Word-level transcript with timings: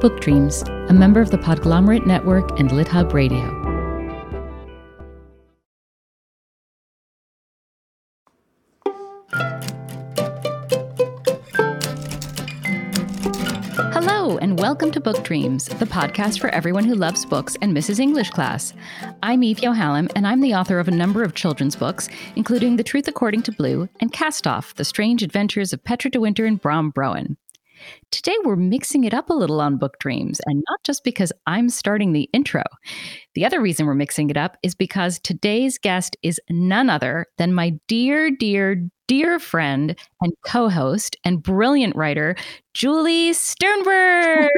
Book 0.00 0.18
Dreams, 0.22 0.62
a 0.88 0.94
member 0.94 1.20
of 1.20 1.30
the 1.30 1.36
Podglomerate 1.36 2.06
Network 2.06 2.58
and 2.58 2.70
LitHub 2.70 3.12
Radio. 3.12 3.44
Hello, 13.92 14.38
and 14.38 14.58
welcome 14.58 14.90
to 14.90 15.00
Book 15.00 15.22
Dreams, 15.22 15.66
the 15.66 15.84
podcast 15.84 16.40
for 16.40 16.48
everyone 16.48 16.84
who 16.84 16.94
loves 16.94 17.26
books 17.26 17.58
and 17.60 17.74
misses 17.74 18.00
English 18.00 18.30
class. 18.30 18.72
I'm 19.22 19.42
Eve 19.42 19.58
Yohalem, 19.58 20.10
and 20.16 20.26
I'm 20.26 20.40
the 20.40 20.54
author 20.54 20.78
of 20.78 20.88
a 20.88 20.92
number 20.92 21.22
of 21.22 21.34
children's 21.34 21.76
books, 21.76 22.08
including 22.36 22.76
The 22.76 22.84
Truth 22.84 23.06
According 23.06 23.42
to 23.42 23.52
Blue 23.52 23.86
and 24.00 24.10
Cast 24.10 24.46
Off 24.46 24.74
The 24.76 24.84
Strange 24.86 25.22
Adventures 25.22 25.74
of 25.74 25.84
Petra 25.84 26.10
de 26.10 26.18
Winter 26.18 26.46
and 26.46 26.58
Bram 26.58 26.90
Broen. 26.90 27.36
Today, 28.10 28.36
we're 28.44 28.56
mixing 28.56 29.04
it 29.04 29.14
up 29.14 29.30
a 29.30 29.34
little 29.34 29.60
on 29.60 29.76
Book 29.76 29.98
Dreams, 29.98 30.40
and 30.46 30.62
not 30.68 30.82
just 30.84 31.04
because 31.04 31.32
I'm 31.46 31.68
starting 31.68 32.12
the 32.12 32.28
intro. 32.32 32.62
The 33.34 33.44
other 33.44 33.60
reason 33.60 33.86
we're 33.86 33.94
mixing 33.94 34.30
it 34.30 34.36
up 34.36 34.56
is 34.62 34.74
because 34.74 35.18
today's 35.20 35.78
guest 35.78 36.16
is 36.22 36.40
none 36.48 36.90
other 36.90 37.26
than 37.38 37.54
my 37.54 37.78
dear, 37.86 38.30
dear, 38.30 38.88
dear 39.10 39.40
friend 39.40 39.96
and 40.20 40.32
co 40.46 40.68
host 40.68 41.16
and 41.24 41.42
brilliant 41.42 41.96
writer, 41.96 42.36
Julie 42.74 43.32
Sternberg. 43.32 44.50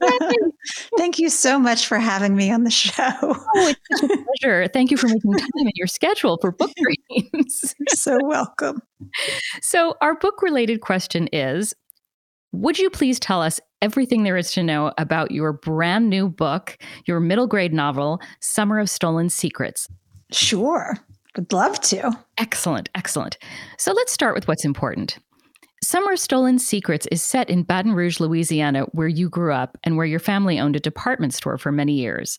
Thank 0.98 1.20
you 1.20 1.28
so 1.28 1.56
much 1.56 1.86
for 1.86 1.98
having 1.98 2.34
me 2.34 2.50
on 2.50 2.64
the 2.64 2.70
show. 2.70 2.92
Oh, 3.22 3.44
it's 3.68 3.80
such 4.00 4.10
a 4.10 4.24
pleasure. 4.42 4.66
Thank 4.66 4.90
you 4.90 4.96
for 4.96 5.06
making 5.06 5.34
time 5.34 5.48
in 5.56 5.70
your 5.76 5.86
schedule 5.86 6.36
for 6.40 6.50
book 6.50 6.72
dreams. 6.76 7.74
You're 7.78 7.86
so 7.94 8.18
welcome. 8.24 8.82
So, 9.62 9.94
our 10.00 10.16
book 10.16 10.42
related 10.42 10.80
question 10.80 11.28
is 11.32 11.72
would 12.52 12.78
you 12.78 12.90
please 12.90 13.20
tell 13.20 13.42
us 13.42 13.60
everything 13.82 14.22
there 14.22 14.36
is 14.36 14.52
to 14.52 14.62
know 14.62 14.92
about 14.98 15.30
your 15.30 15.52
brand 15.52 16.08
new 16.08 16.28
book, 16.28 16.78
your 17.06 17.20
middle 17.20 17.46
grade 17.46 17.72
novel, 17.72 18.20
Summer 18.40 18.78
of 18.78 18.88
Stolen 18.88 19.28
Secrets? 19.28 19.88
Sure. 20.32 20.96
Would 21.36 21.52
love 21.52 21.80
to. 21.82 22.12
Excellent, 22.38 22.88
excellent. 22.94 23.36
So 23.78 23.92
let's 23.92 24.12
start 24.12 24.34
with 24.34 24.48
what's 24.48 24.64
important. 24.64 25.18
Summer 25.82 26.12
of 26.12 26.18
Stolen 26.18 26.58
Secrets 26.58 27.06
is 27.12 27.22
set 27.22 27.50
in 27.50 27.62
Baton 27.62 27.92
Rouge, 27.92 28.18
Louisiana, 28.18 28.84
where 28.92 29.06
you 29.06 29.28
grew 29.28 29.52
up 29.52 29.76
and 29.84 29.96
where 29.96 30.06
your 30.06 30.18
family 30.18 30.58
owned 30.58 30.74
a 30.74 30.80
department 30.80 31.34
store 31.34 31.58
for 31.58 31.70
many 31.70 31.92
years. 31.92 32.38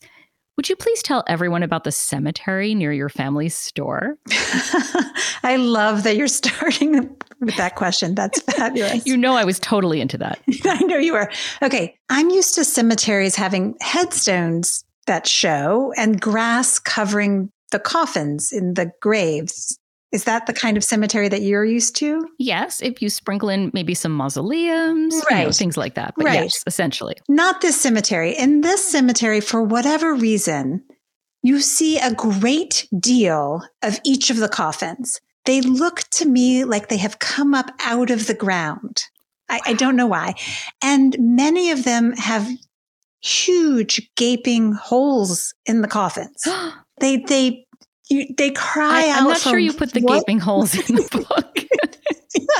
Would 0.58 0.68
you 0.68 0.74
please 0.74 1.04
tell 1.04 1.22
everyone 1.28 1.62
about 1.62 1.84
the 1.84 1.92
cemetery 1.92 2.74
near 2.74 2.92
your 2.92 3.08
family's 3.08 3.54
store? 3.54 4.18
I 5.44 5.54
love 5.56 6.02
that 6.02 6.16
you're 6.16 6.26
starting 6.26 7.16
with 7.38 7.56
that 7.56 7.76
question. 7.76 8.16
That's 8.16 8.42
fabulous. 8.56 9.06
you 9.06 9.16
know, 9.16 9.36
I 9.36 9.44
was 9.44 9.60
totally 9.60 10.00
into 10.00 10.18
that. 10.18 10.40
I 10.64 10.82
know 10.82 10.96
you 10.96 11.12
were. 11.12 11.30
Okay. 11.62 11.96
I'm 12.10 12.30
used 12.30 12.56
to 12.56 12.64
cemeteries 12.64 13.36
having 13.36 13.76
headstones 13.80 14.84
that 15.06 15.28
show 15.28 15.92
and 15.96 16.20
grass 16.20 16.80
covering 16.80 17.52
the 17.70 17.78
coffins 17.78 18.50
in 18.50 18.74
the 18.74 18.90
graves. 19.00 19.78
Is 20.10 20.24
that 20.24 20.46
the 20.46 20.54
kind 20.54 20.76
of 20.76 20.84
cemetery 20.84 21.28
that 21.28 21.42
you're 21.42 21.64
used 21.64 21.94
to? 21.96 22.26
Yes, 22.38 22.80
if 22.80 23.02
you 23.02 23.10
sprinkle 23.10 23.50
in 23.50 23.70
maybe 23.74 23.94
some 23.94 24.12
mausoleums, 24.12 25.14
right. 25.30 25.40
You 25.40 25.46
know, 25.46 25.52
things 25.52 25.76
like 25.76 25.94
that. 25.94 26.14
But 26.16 26.26
right. 26.26 26.44
yes, 26.44 26.62
essentially. 26.66 27.16
Not 27.28 27.60
this 27.60 27.78
cemetery. 27.80 28.32
In 28.32 28.62
this 28.62 28.84
cemetery, 28.84 29.40
for 29.40 29.62
whatever 29.62 30.14
reason, 30.14 30.82
you 31.42 31.60
see 31.60 31.98
a 31.98 32.14
great 32.14 32.88
deal 32.98 33.62
of 33.82 34.00
each 34.04 34.30
of 34.30 34.38
the 34.38 34.48
coffins. 34.48 35.20
They 35.44 35.60
look 35.60 36.00
to 36.12 36.26
me 36.26 36.64
like 36.64 36.88
they 36.88 36.96
have 36.98 37.18
come 37.18 37.54
up 37.54 37.70
out 37.80 38.10
of 38.10 38.26
the 38.26 38.34
ground. 38.34 39.02
I, 39.48 39.60
I 39.66 39.72
don't 39.74 39.96
know 39.96 40.06
why. 40.06 40.34
And 40.82 41.16
many 41.18 41.70
of 41.70 41.84
them 41.84 42.12
have 42.16 42.48
huge 43.20 44.10
gaping 44.16 44.72
holes 44.72 45.54
in 45.66 45.82
the 45.82 45.88
coffins. 45.88 46.46
they 47.00 47.18
they 47.18 47.66
you, 48.08 48.26
they 48.36 48.50
cry 48.50 49.06
I, 49.06 49.10
out. 49.10 49.18
I'm 49.18 49.24
not 49.24 49.40
sure 49.40 49.58
you 49.58 49.72
put 49.72 49.92
the 49.92 50.00
what? 50.00 50.20
gaping 50.20 50.38
holes 50.40 50.74
in 50.74 50.96
the 50.96 51.26
book. 51.28 51.58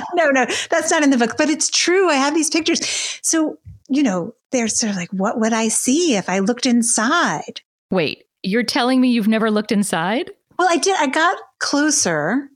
no, 0.15 0.31
no, 0.31 0.47
that's 0.71 0.91
not 0.91 1.03
in 1.03 1.11
the 1.11 1.19
book, 1.19 1.37
but 1.37 1.49
it's 1.49 1.71
true. 1.71 2.09
I 2.11 2.15
have 2.15 2.35
these 2.35 2.51
pictures. 2.51 2.81
So, 3.23 3.59
you 3.89 4.03
know, 4.03 4.35
they're 4.53 4.69
sort 4.69 4.91
of 4.91 4.97
like, 4.97 5.11
what 5.13 5.41
would 5.41 5.53
I 5.53 5.69
see 5.69 6.17
if 6.17 6.29
I 6.29 6.41
looked 6.41 6.67
inside? 6.67 7.61
Wait, 7.91 8.25
you're 8.43 8.63
telling 8.63 9.01
me 9.01 9.09
you've 9.09 9.29
never 9.29 9.51
looked 9.51 9.73
inside? 9.73 10.31
Well, 10.59 10.69
I 10.71 10.77
did. 10.77 10.97
I 10.99 11.07
got 11.07 11.39
closer 11.61 12.49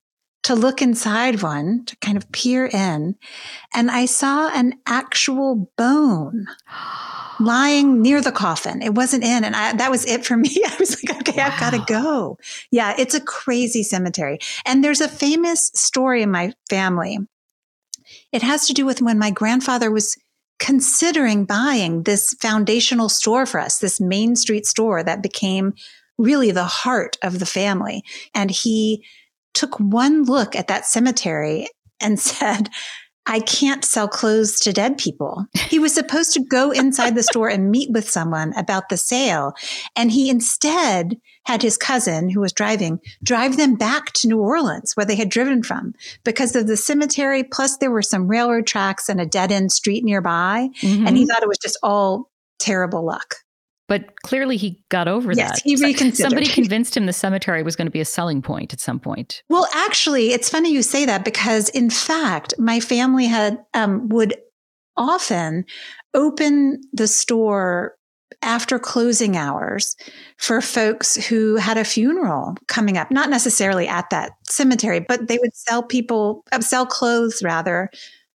to 0.45 0.55
look 0.55 0.83
inside 0.83 1.43
one 1.43 1.85
to 1.87 1.97
kind 1.97 2.17
of 2.17 2.31
peer 2.33 2.67
in, 2.67 3.15
and 3.73 3.91
I 3.91 4.07
saw 4.07 4.49
an 4.49 4.75
actual 4.87 5.71
bone 5.77 6.47
lying 7.45 8.03
near 8.03 8.21
the 8.21 8.33
coffin. 8.33 8.83
It 8.83 8.95
wasn't 8.95 9.25
in, 9.25 9.45
and 9.45 9.55
I, 9.55 9.75
that 9.75 9.91
was 9.91 10.05
it 10.07 10.25
for 10.25 10.37
me. 10.39 10.51
I 10.67 10.77
was 10.79 11.03
like, 11.03 11.17
okay, 11.21 11.39
wow. 11.39 11.49
I've 11.49 11.61
got 11.61 11.71
to 11.71 11.85
go. 11.87 12.39
Yeah, 12.71 12.95
it's 12.99 13.15
a 13.15 13.21
crazy 13.21 13.83
cemetery, 13.83 14.39
and 14.65 14.83
there's 14.83 15.01
a 15.01 15.09
famous 15.09 15.71
story 15.75 16.23
in 16.23 16.31
my 16.31 16.53
family. 16.69 17.19
It 18.33 18.43
has 18.43 18.67
to 18.67 18.75
do 18.75 18.85
with 18.85 19.03
when 19.03 19.19
my 19.19 19.31
grandfather 19.31 19.91
was 19.91 20.17
considering 20.59 21.45
buying 21.45 22.05
this 22.05 22.35
foundational 22.41 23.09
store 23.09 23.47
for 23.47 23.59
us, 23.59 23.79
this 23.79 24.01
Main 24.01 24.37
Street 24.37 24.67
store 24.67 25.03
that 25.03 25.23
became 25.23 25.75
really 26.19 26.51
the 26.51 26.65
heart 26.65 27.17
of 27.23 27.39
the 27.39 27.47
family, 27.47 28.03
and 28.35 28.51
he 28.51 29.05
took 29.55 29.79
one 29.79 30.25
look 30.25 30.57
at 30.57 30.69
that 30.69 30.87
cemetery 30.87 31.69
and 32.01 32.19
said, 32.21 32.69
I 33.27 33.41
can't 33.41 33.85
sell 33.85 34.09
clothes 34.09 34.59
to 34.61 34.73
dead 34.73 34.99
people. 34.99 35.47
He 35.69 35.79
was 35.79 35.95
supposed 35.95 36.33
to 36.35 36.45
go 36.45 36.71
inside 36.71 37.15
the 37.15 37.23
store 37.23 37.49
and 37.49 37.71
meet 37.71 37.91
with 37.91 38.11
someone 38.11 38.53
about 38.57 38.89
the 38.89 38.97
sale. 38.97 39.55
And 39.97 40.11
he 40.11 40.29
instead 40.29 41.19
had 41.45 41.63
his 41.63 41.77
cousin 41.77 42.31
who 42.31 42.41
was 42.41 42.53
driving 42.53 43.01
drive 43.23 43.57
them 43.57 43.77
back 43.77 44.13
to 44.15 44.29
New 44.29 44.41
Orleans 44.41 44.93
where 44.95 45.07
they 45.07 45.17
had 45.17 45.29
driven 45.29 45.63
from 45.63 45.95
because 46.25 46.57
of 46.57 46.67
the 46.67 46.77
cemetery. 46.77 47.45
Plus 47.45 47.77
there 47.77 47.91
were 47.91 48.03
some 48.03 48.29
railroad 48.29 48.67
tracks 48.67 49.09
and 49.09 49.21
a 49.21 49.27
dead 49.27 49.53
end 49.53 49.71
street 49.73 50.05
nearby. 50.05 50.69
Mm-hmm. 50.81 51.07
And 51.07 51.17
he 51.17 51.27
thought 51.27 51.43
it 51.43 51.49
was 51.49 51.59
just 51.59 51.79
all 51.83 52.31
terrible 52.59 53.05
luck. 53.05 53.37
But 53.93 54.23
clearly 54.23 54.57
he 54.57 54.83
got 54.89 55.07
over 55.07 55.35
yes, 55.35 55.51
that. 55.51 55.63
He 55.63 55.77
reconsidered. 55.77 56.31
Somebody 56.31 56.47
convinced 56.47 56.97
him 56.97 57.05
the 57.05 57.13
cemetery 57.13 57.63
was 57.63 57.77
going 57.77 57.89
to 57.89 57.93
be 57.93 58.01
a 58.01 58.07
selling 58.07 58.41
point 58.41 58.73
at 58.73 58.81
some 58.81 58.99
point. 58.99 59.43
Well, 59.51 59.69
actually, 59.75 60.33
it's 60.33 60.49
funny 60.49 60.73
you 60.73 60.81
say 60.81 61.05
that 61.05 61.27
because 61.27 61.69
in 61.69 61.91
fact, 61.91 62.55
my 62.59 62.81
family 62.81 63.27
had 63.27 63.59
um, 63.75 64.09
would 64.09 64.35
often 64.97 65.67
open 66.15 66.81
the 66.95 67.07
store 67.07 67.95
after 68.41 68.79
closing 68.79 69.37
hours 69.37 69.95
for 70.39 70.63
folks 70.63 71.17
who 71.27 71.57
had 71.57 71.77
a 71.77 71.85
funeral 71.85 72.57
coming 72.69 72.97
up, 72.97 73.11
not 73.11 73.29
necessarily 73.29 73.87
at 73.87 74.09
that 74.09 74.33
cemetery, 74.49 75.01
but 75.01 75.29
they 75.29 75.37
would 75.37 75.55
sell 75.55 75.83
people, 75.83 76.45
uh, 76.51 76.63
sell 76.63 76.87
clothes 76.87 77.43
rather, 77.43 77.91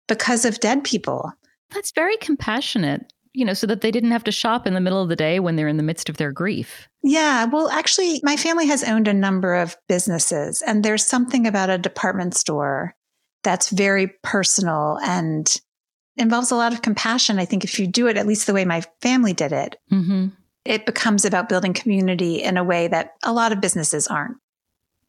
because 0.08 0.46
of 0.46 0.60
dead 0.60 0.84
people. 0.84 1.32
That's 1.72 1.92
very 1.94 2.16
compassionate 2.18 3.12
you 3.38 3.46
know, 3.46 3.54
so 3.54 3.68
that 3.68 3.82
they 3.82 3.92
didn't 3.92 4.10
have 4.10 4.24
to 4.24 4.32
shop 4.32 4.66
in 4.66 4.74
the 4.74 4.82
middle 4.82 5.00
of 5.00 5.10
the 5.10 5.16
day 5.16 5.40
when 5.40 5.56
they're 5.56 5.68
in 5.68 5.78
the 5.78 5.84
midst 5.84 6.10
of 6.10 6.18
their 6.18 6.32
grief. 6.32 6.90
Yeah. 7.04 7.46
Well, 7.46 7.70
actually, 7.70 8.20
my 8.24 8.36
family 8.36 8.66
has 8.66 8.84
owned 8.84 9.08
a 9.08 9.14
number 9.14 9.54
of 9.54 9.78
businesses, 9.88 10.64
and 10.64 10.84
there's 10.84 11.06
something 11.06 11.46
about 11.46 11.70
a 11.70 11.78
department 11.78 12.36
store 12.36 12.96
that's 13.44 13.70
very 13.70 14.08
personal 14.24 14.98
and 15.04 15.56
involves 16.16 16.50
a 16.50 16.56
lot 16.56 16.74
of 16.74 16.82
compassion. 16.82 17.38
I 17.38 17.46
think 17.46 17.64
if 17.64 17.80
you 17.80 17.86
do 17.86 18.08
it 18.08 18.18
at 18.18 18.26
least 18.26 18.48
the 18.48 18.56
way 18.56 18.66
my 18.66 18.82
family 19.04 19.34
did 19.34 19.52
it, 19.52 19.76
mm-hmm. 19.92 20.30
it 20.66 20.88
becomes 20.88 21.24
about 21.24 21.48
building 21.48 21.74
community 21.74 22.42
in 22.42 22.58
a 22.58 22.64
way 22.64 22.88
that 22.88 23.12
a 23.24 23.32
lot 23.32 23.52
of 23.52 23.62
businesses 23.62 24.08
aren't. 24.08 24.38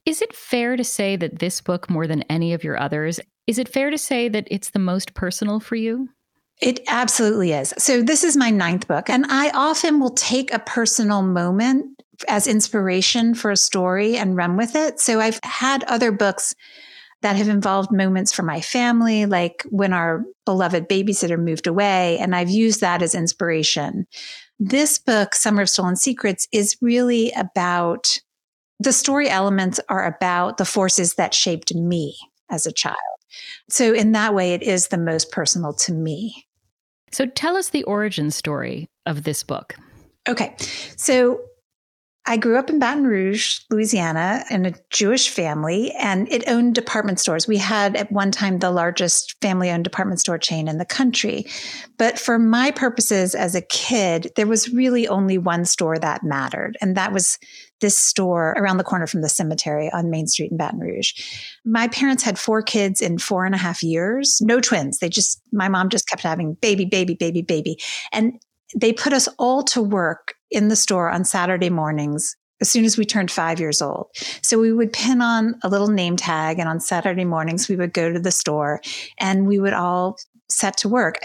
Is 0.04 0.20
it 0.20 0.36
fair 0.36 0.76
to 0.76 0.84
say 0.84 1.16
that 1.16 1.38
this 1.38 1.62
book, 1.62 1.88
more 1.88 2.06
than 2.06 2.24
any 2.24 2.52
of 2.52 2.62
your 2.62 2.78
others, 2.78 3.20
is 3.46 3.58
it 3.58 3.70
fair 3.70 3.88
to 3.88 3.96
say 3.96 4.28
that 4.28 4.46
it's 4.50 4.68
the 4.68 4.78
most 4.78 5.14
personal 5.14 5.60
for 5.60 5.76
you? 5.76 6.10
It 6.60 6.80
absolutely 6.88 7.52
is. 7.52 7.72
So, 7.78 8.02
this 8.02 8.24
is 8.24 8.36
my 8.36 8.50
ninth 8.50 8.88
book, 8.88 9.08
and 9.08 9.26
I 9.28 9.50
often 9.50 10.00
will 10.00 10.14
take 10.14 10.52
a 10.52 10.58
personal 10.58 11.22
moment 11.22 12.02
as 12.26 12.48
inspiration 12.48 13.34
for 13.34 13.52
a 13.52 13.56
story 13.56 14.16
and 14.16 14.36
run 14.36 14.56
with 14.56 14.74
it. 14.74 14.98
So, 14.98 15.20
I've 15.20 15.38
had 15.44 15.84
other 15.84 16.10
books 16.10 16.54
that 17.22 17.36
have 17.36 17.48
involved 17.48 17.92
moments 17.92 18.32
for 18.32 18.42
my 18.42 18.60
family, 18.60 19.26
like 19.26 19.64
when 19.70 19.92
our 19.92 20.24
beloved 20.46 20.88
babysitter 20.88 21.38
moved 21.38 21.68
away, 21.68 22.18
and 22.18 22.34
I've 22.34 22.50
used 22.50 22.80
that 22.80 23.02
as 23.02 23.14
inspiration. 23.14 24.06
This 24.58 24.98
book, 24.98 25.36
Summer 25.36 25.62
of 25.62 25.70
Stolen 25.70 25.96
Secrets, 25.96 26.48
is 26.52 26.76
really 26.80 27.30
about 27.36 28.18
the 28.80 28.92
story 28.92 29.28
elements 29.28 29.78
are 29.88 30.06
about 30.06 30.56
the 30.56 30.64
forces 30.64 31.14
that 31.14 31.34
shaped 31.34 31.72
me 31.74 32.16
as 32.50 32.66
a 32.66 32.72
child. 32.72 32.96
So, 33.70 33.94
in 33.94 34.10
that 34.12 34.34
way, 34.34 34.54
it 34.54 34.62
is 34.64 34.88
the 34.88 34.98
most 34.98 35.30
personal 35.30 35.72
to 35.74 35.92
me. 35.92 36.47
So 37.10 37.26
tell 37.26 37.56
us 37.56 37.70
the 37.70 37.84
origin 37.84 38.30
story 38.30 38.88
of 39.06 39.24
this 39.24 39.42
book. 39.42 39.76
Okay. 40.28 40.54
So 40.96 41.40
I 42.28 42.36
grew 42.36 42.58
up 42.58 42.68
in 42.68 42.78
Baton 42.78 43.06
Rouge, 43.06 43.60
Louisiana, 43.70 44.44
in 44.50 44.66
a 44.66 44.74
Jewish 44.90 45.30
family, 45.30 45.92
and 45.92 46.30
it 46.30 46.46
owned 46.46 46.74
department 46.74 47.18
stores. 47.18 47.48
We 47.48 47.56
had 47.56 47.96
at 47.96 48.12
one 48.12 48.30
time 48.30 48.58
the 48.58 48.70
largest 48.70 49.36
family 49.40 49.70
owned 49.70 49.84
department 49.84 50.20
store 50.20 50.36
chain 50.36 50.68
in 50.68 50.76
the 50.76 50.84
country. 50.84 51.46
But 51.96 52.18
for 52.18 52.38
my 52.38 52.70
purposes 52.70 53.34
as 53.34 53.54
a 53.54 53.62
kid, 53.62 54.30
there 54.36 54.46
was 54.46 54.68
really 54.68 55.08
only 55.08 55.38
one 55.38 55.64
store 55.64 55.98
that 55.98 56.22
mattered, 56.22 56.76
and 56.82 56.98
that 56.98 57.14
was 57.14 57.38
this 57.80 57.98
store 57.98 58.54
around 58.58 58.76
the 58.76 58.84
corner 58.84 59.06
from 59.06 59.22
the 59.22 59.28
cemetery 59.28 59.90
on 59.92 60.10
Main 60.10 60.26
Street 60.26 60.50
in 60.50 60.56
Baton 60.56 60.80
Rouge. 60.80 61.12
My 61.64 61.88
parents 61.88 62.22
had 62.22 62.38
four 62.38 62.62
kids 62.62 63.00
in 63.00 63.18
four 63.18 63.44
and 63.44 63.54
a 63.54 63.58
half 63.58 63.82
years, 63.82 64.40
no 64.40 64.60
twins. 64.60 64.98
They 64.98 65.08
just, 65.08 65.40
my 65.52 65.68
mom 65.68 65.88
just 65.88 66.08
kept 66.08 66.22
having 66.22 66.54
baby, 66.54 66.84
baby, 66.84 67.14
baby, 67.14 67.42
baby. 67.42 67.78
And 68.12 68.40
they 68.76 68.92
put 68.92 69.12
us 69.12 69.28
all 69.38 69.62
to 69.64 69.80
work 69.80 70.34
in 70.50 70.68
the 70.68 70.76
store 70.76 71.10
on 71.10 71.24
Saturday 71.24 71.70
mornings 71.70 72.36
as 72.60 72.68
soon 72.68 72.84
as 72.84 72.98
we 72.98 73.04
turned 73.04 73.30
five 73.30 73.60
years 73.60 73.80
old. 73.80 74.08
So 74.42 74.58
we 74.58 74.72
would 74.72 74.92
pin 74.92 75.22
on 75.22 75.54
a 75.62 75.68
little 75.68 75.88
name 75.88 76.16
tag, 76.16 76.58
and 76.58 76.68
on 76.68 76.80
Saturday 76.80 77.24
mornings, 77.24 77.68
we 77.68 77.76
would 77.76 77.92
go 77.92 78.12
to 78.12 78.18
the 78.18 78.32
store 78.32 78.80
and 79.20 79.46
we 79.46 79.60
would 79.60 79.72
all 79.72 80.18
set 80.48 80.76
to 80.78 80.88
work. 80.88 81.18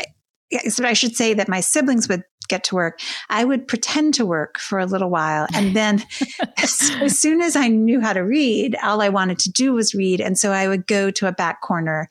I 0.83 0.93
should 0.93 1.15
say 1.15 1.33
that 1.33 1.49
my 1.49 1.61
siblings 1.61 2.07
would 2.07 2.23
get 2.47 2.63
to 2.65 2.75
work. 2.75 2.99
I 3.29 3.43
would 3.43 3.67
pretend 3.67 4.13
to 4.15 4.25
work 4.25 4.59
for 4.59 4.79
a 4.79 4.85
little 4.85 5.09
while. 5.09 5.47
And 5.53 5.75
then 5.75 6.03
as, 6.57 7.17
soon 7.17 7.41
as 7.41 7.55
I 7.55 7.67
knew 7.67 8.01
how 8.01 8.13
to 8.13 8.21
read, 8.21 8.75
all 8.83 9.01
I 9.01 9.09
wanted 9.09 9.39
to 9.39 9.51
do 9.51 9.73
was 9.73 9.93
read. 9.93 10.21
And 10.21 10.37
so 10.37 10.51
I 10.51 10.67
would 10.67 10.87
go 10.87 11.11
to 11.11 11.27
a 11.27 11.31
back 11.31 11.61
corner 11.61 12.09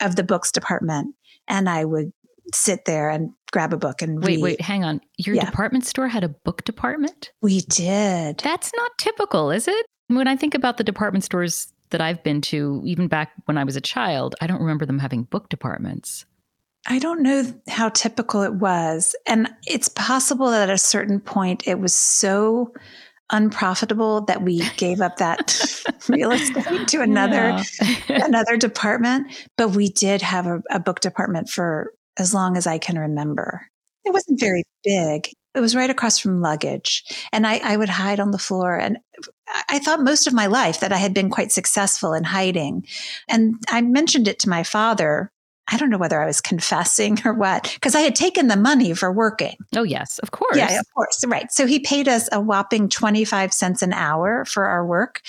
of 0.00 0.16
the 0.16 0.24
books 0.24 0.50
department 0.52 1.14
and 1.48 1.68
I 1.68 1.84
would 1.84 2.12
sit 2.54 2.84
there 2.84 3.10
and 3.10 3.30
grab 3.52 3.72
a 3.72 3.76
book 3.76 4.02
and 4.02 4.18
wait, 4.18 4.26
read. 4.26 4.42
wait, 4.42 4.42
wait, 4.42 4.60
hang 4.60 4.84
on. 4.84 5.00
Your 5.18 5.36
yeah. 5.36 5.44
department 5.44 5.86
store 5.86 6.08
had 6.08 6.24
a 6.24 6.28
book 6.28 6.64
department? 6.64 7.30
We 7.40 7.60
did. 7.60 8.38
That's 8.38 8.72
not 8.74 8.90
typical, 8.98 9.50
is 9.50 9.68
it? 9.68 9.86
When 10.08 10.28
I 10.28 10.36
think 10.36 10.54
about 10.54 10.76
the 10.76 10.84
department 10.84 11.24
stores 11.24 11.72
that 11.90 12.00
I've 12.00 12.22
been 12.22 12.40
to, 12.42 12.82
even 12.84 13.06
back 13.06 13.32
when 13.44 13.56
I 13.56 13.64
was 13.64 13.76
a 13.76 13.80
child, 13.80 14.34
I 14.40 14.46
don't 14.46 14.60
remember 14.60 14.86
them 14.86 14.98
having 14.98 15.24
book 15.24 15.48
departments. 15.48 16.26
I 16.86 16.98
don't 16.98 17.22
know 17.22 17.44
how 17.68 17.90
typical 17.90 18.42
it 18.42 18.54
was. 18.54 19.14
And 19.26 19.48
it's 19.66 19.88
possible 19.88 20.50
that 20.50 20.68
at 20.68 20.74
a 20.74 20.78
certain 20.78 21.20
point 21.20 21.66
it 21.66 21.78
was 21.78 21.94
so 21.94 22.72
unprofitable 23.30 24.22
that 24.22 24.42
we 24.42 24.62
gave 24.76 25.00
up 25.00 25.16
that 25.16 25.58
real 26.08 26.32
estate 26.32 26.88
to 26.88 27.00
another 27.00 27.62
yeah. 27.80 27.96
another 28.24 28.56
department. 28.56 29.32
But 29.56 29.70
we 29.70 29.88
did 29.88 30.22
have 30.22 30.46
a, 30.46 30.62
a 30.70 30.80
book 30.80 31.00
department 31.00 31.48
for 31.48 31.92
as 32.18 32.34
long 32.34 32.56
as 32.56 32.66
I 32.66 32.78
can 32.78 32.98
remember. 32.98 33.66
It 34.04 34.12
wasn't 34.12 34.40
very 34.40 34.64
big. 34.82 35.28
It 35.54 35.60
was 35.60 35.76
right 35.76 35.90
across 35.90 36.18
from 36.18 36.40
luggage. 36.40 37.04
And 37.32 37.46
I, 37.46 37.60
I, 37.62 37.76
would 37.76 37.90
hide 37.90 38.20
on 38.20 38.30
the 38.30 38.38
floor. 38.38 38.76
And 38.76 38.98
I 39.68 39.78
thought 39.78 40.00
most 40.00 40.26
of 40.26 40.32
my 40.32 40.46
life 40.46 40.80
that 40.80 40.92
I 40.92 40.96
had 40.96 41.12
been 41.12 41.28
quite 41.30 41.52
successful 41.52 42.14
in 42.14 42.24
hiding. 42.24 42.86
And 43.28 43.56
I 43.68 43.82
mentioned 43.82 44.28
it 44.28 44.38
to 44.40 44.48
my 44.48 44.62
father 44.62 45.30
I 45.68 45.78
don't 45.78 45.90
know 45.90 45.98
whether 45.98 46.20
I 46.20 46.26
was 46.26 46.40
confessing 46.40 47.18
or 47.24 47.34
what, 47.34 47.70
because 47.74 47.94
I 47.94 48.00
had 48.00 48.14
taken 48.14 48.48
the 48.48 48.56
money 48.56 48.94
for 48.94 49.12
working. 49.12 49.56
Oh, 49.74 49.84
yes, 49.84 50.18
of 50.18 50.30
course. 50.32 50.56
Yeah, 50.56 50.78
of 50.78 50.86
course. 50.92 51.24
Right. 51.26 51.50
So 51.52 51.66
he 51.66 51.78
paid 51.78 52.08
us 52.08 52.28
a 52.32 52.40
whopping 52.40 52.88
25 52.88 53.52
cents 53.52 53.80
an 53.80 53.92
hour 53.92 54.44
for 54.44 54.66
our 54.66 54.84
work. 54.84 55.22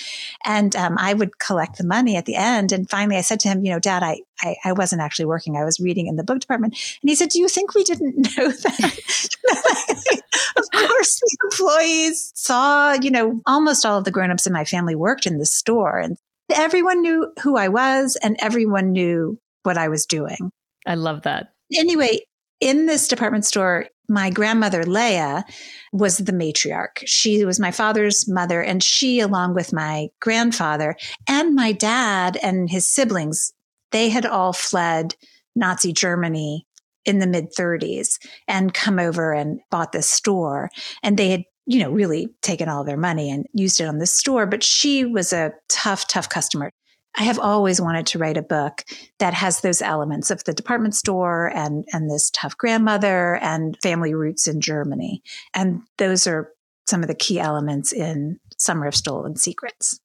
And 0.44 0.76
um, 0.76 0.98
I 1.00 1.14
would 1.14 1.38
collect 1.40 1.78
the 1.78 1.86
money 1.86 2.16
at 2.16 2.26
the 2.26 2.36
end. 2.36 2.72
And 2.72 2.90
finally, 2.90 3.18
I 3.18 3.22
said 3.22 3.40
to 3.42 3.50
him, 3.50 3.64
you 3.64 3.72
know, 3.72 3.80
Dad, 3.80 4.02
I, 4.02 4.22
I, 4.42 4.56
I, 4.66 4.72
wasn't 4.74 5.02
actually 5.02 5.26
working. 5.26 5.56
I 5.56 5.64
was 5.64 5.80
reading 5.80 6.08
in 6.08 6.16
the 6.16 6.24
book 6.24 6.40
department. 6.40 6.74
And 7.02 7.10
he 7.10 7.16
said, 7.16 7.30
Do 7.30 7.40
you 7.40 7.48
think 7.48 7.76
we 7.76 7.84
didn't 7.84 8.18
know 8.38 8.50
that? 8.50 9.00
of 10.58 10.72
course, 10.72 11.20
the 11.20 11.38
employees 11.46 12.32
saw, 12.36 12.94
you 12.94 13.12
know, 13.12 13.40
almost 13.46 13.86
all 13.86 14.00
of 14.00 14.04
the 14.04 14.12
grown-ups 14.12 14.48
in 14.48 14.54
my 14.54 14.66
family 14.66 14.96
worked 14.96 15.26
in 15.26 15.38
the 15.38 15.46
store. 15.46 16.00
And 16.00 16.18
everyone 16.54 17.02
knew 17.02 17.32
who 17.42 17.56
I 17.56 17.68
was 17.68 18.18
and 18.22 18.36
everyone 18.40 18.92
knew 18.92 19.40
what 19.64 19.78
I 19.78 19.88
was 19.88 20.06
doing. 20.06 20.52
I 20.86 20.96
love 20.96 21.24
that. 21.24 21.54
Anyway, 21.76 22.20
in 22.60 22.86
this 22.86 23.08
department 23.08 23.46
store, 23.46 23.88
my 24.10 24.30
grandmother 24.30 24.84
Leah 24.84 25.46
was 25.92 26.18
the 26.18 26.34
matriarch. 26.34 27.04
She 27.06 27.46
was 27.46 27.60
my 27.60 27.72
father's 27.72 28.28
mother, 28.28 28.62
and 28.62 28.84
she, 28.84 29.20
along 29.20 29.56
with 29.56 29.74
my 29.74 30.10
grandfather 30.20 30.96
and 31.28 31.56
my 31.56 31.72
dad 31.72 32.38
and 32.44 32.70
his 32.70 32.88
siblings, 32.88 33.54
they 33.92 34.10
had 34.10 34.26
all 34.26 34.54
fled 34.54 35.16
Nazi 35.56 35.94
Germany 35.94 36.66
in 37.06 37.20
the 37.20 37.28
mid 37.28 37.54
30s 37.54 38.18
and 38.48 38.74
come 38.74 39.00
over 39.00 39.34
and 39.34 39.60
bought 39.70 39.92
this 39.92 40.10
store. 40.10 40.70
And 41.02 41.18
they 41.18 41.30
had, 41.30 41.44
you 41.66 41.80
know, 41.80 41.92
really 41.92 42.28
taken 42.42 42.70
all 42.70 42.84
their 42.84 42.98
money 42.98 43.30
and 43.30 43.46
used 43.54 43.80
it 43.80 43.88
on 43.88 44.00
this 44.00 44.16
store. 44.16 44.46
But 44.46 44.64
she 44.64 45.06
was 45.06 45.34
a 45.34 45.54
tough, 45.70 46.08
tough 46.08 46.30
customer. 46.30 46.72
I 47.16 47.24
have 47.24 47.40
always 47.40 47.80
wanted 47.80 48.08
to 48.08 48.20
write 48.20 48.38
a 48.38 48.42
book 48.42 48.84
that 49.20 49.34
has 49.34 49.62
those 49.62 49.82
elements 49.82 50.32
of 50.32 50.44
the 50.44 50.54
department 50.54 50.96
store 50.96 51.52
and, 51.54 51.86
and 51.94 52.10
this 52.10 52.32
tough 52.32 52.58
grandmother 52.58 53.36
and 53.36 53.78
family 53.82 54.14
roots 54.14 54.48
in 54.48 54.62
Germany. 54.62 55.22
And 55.54 55.82
those 55.98 56.26
are 56.26 56.52
some 56.88 57.02
of 57.02 57.08
the 57.08 57.16
key 57.16 57.40
elements 57.40 57.94
in 57.94 58.40
Summer 58.58 58.88
of 58.88 58.96
Stolen 58.96 59.36
Secrets. 59.36 60.00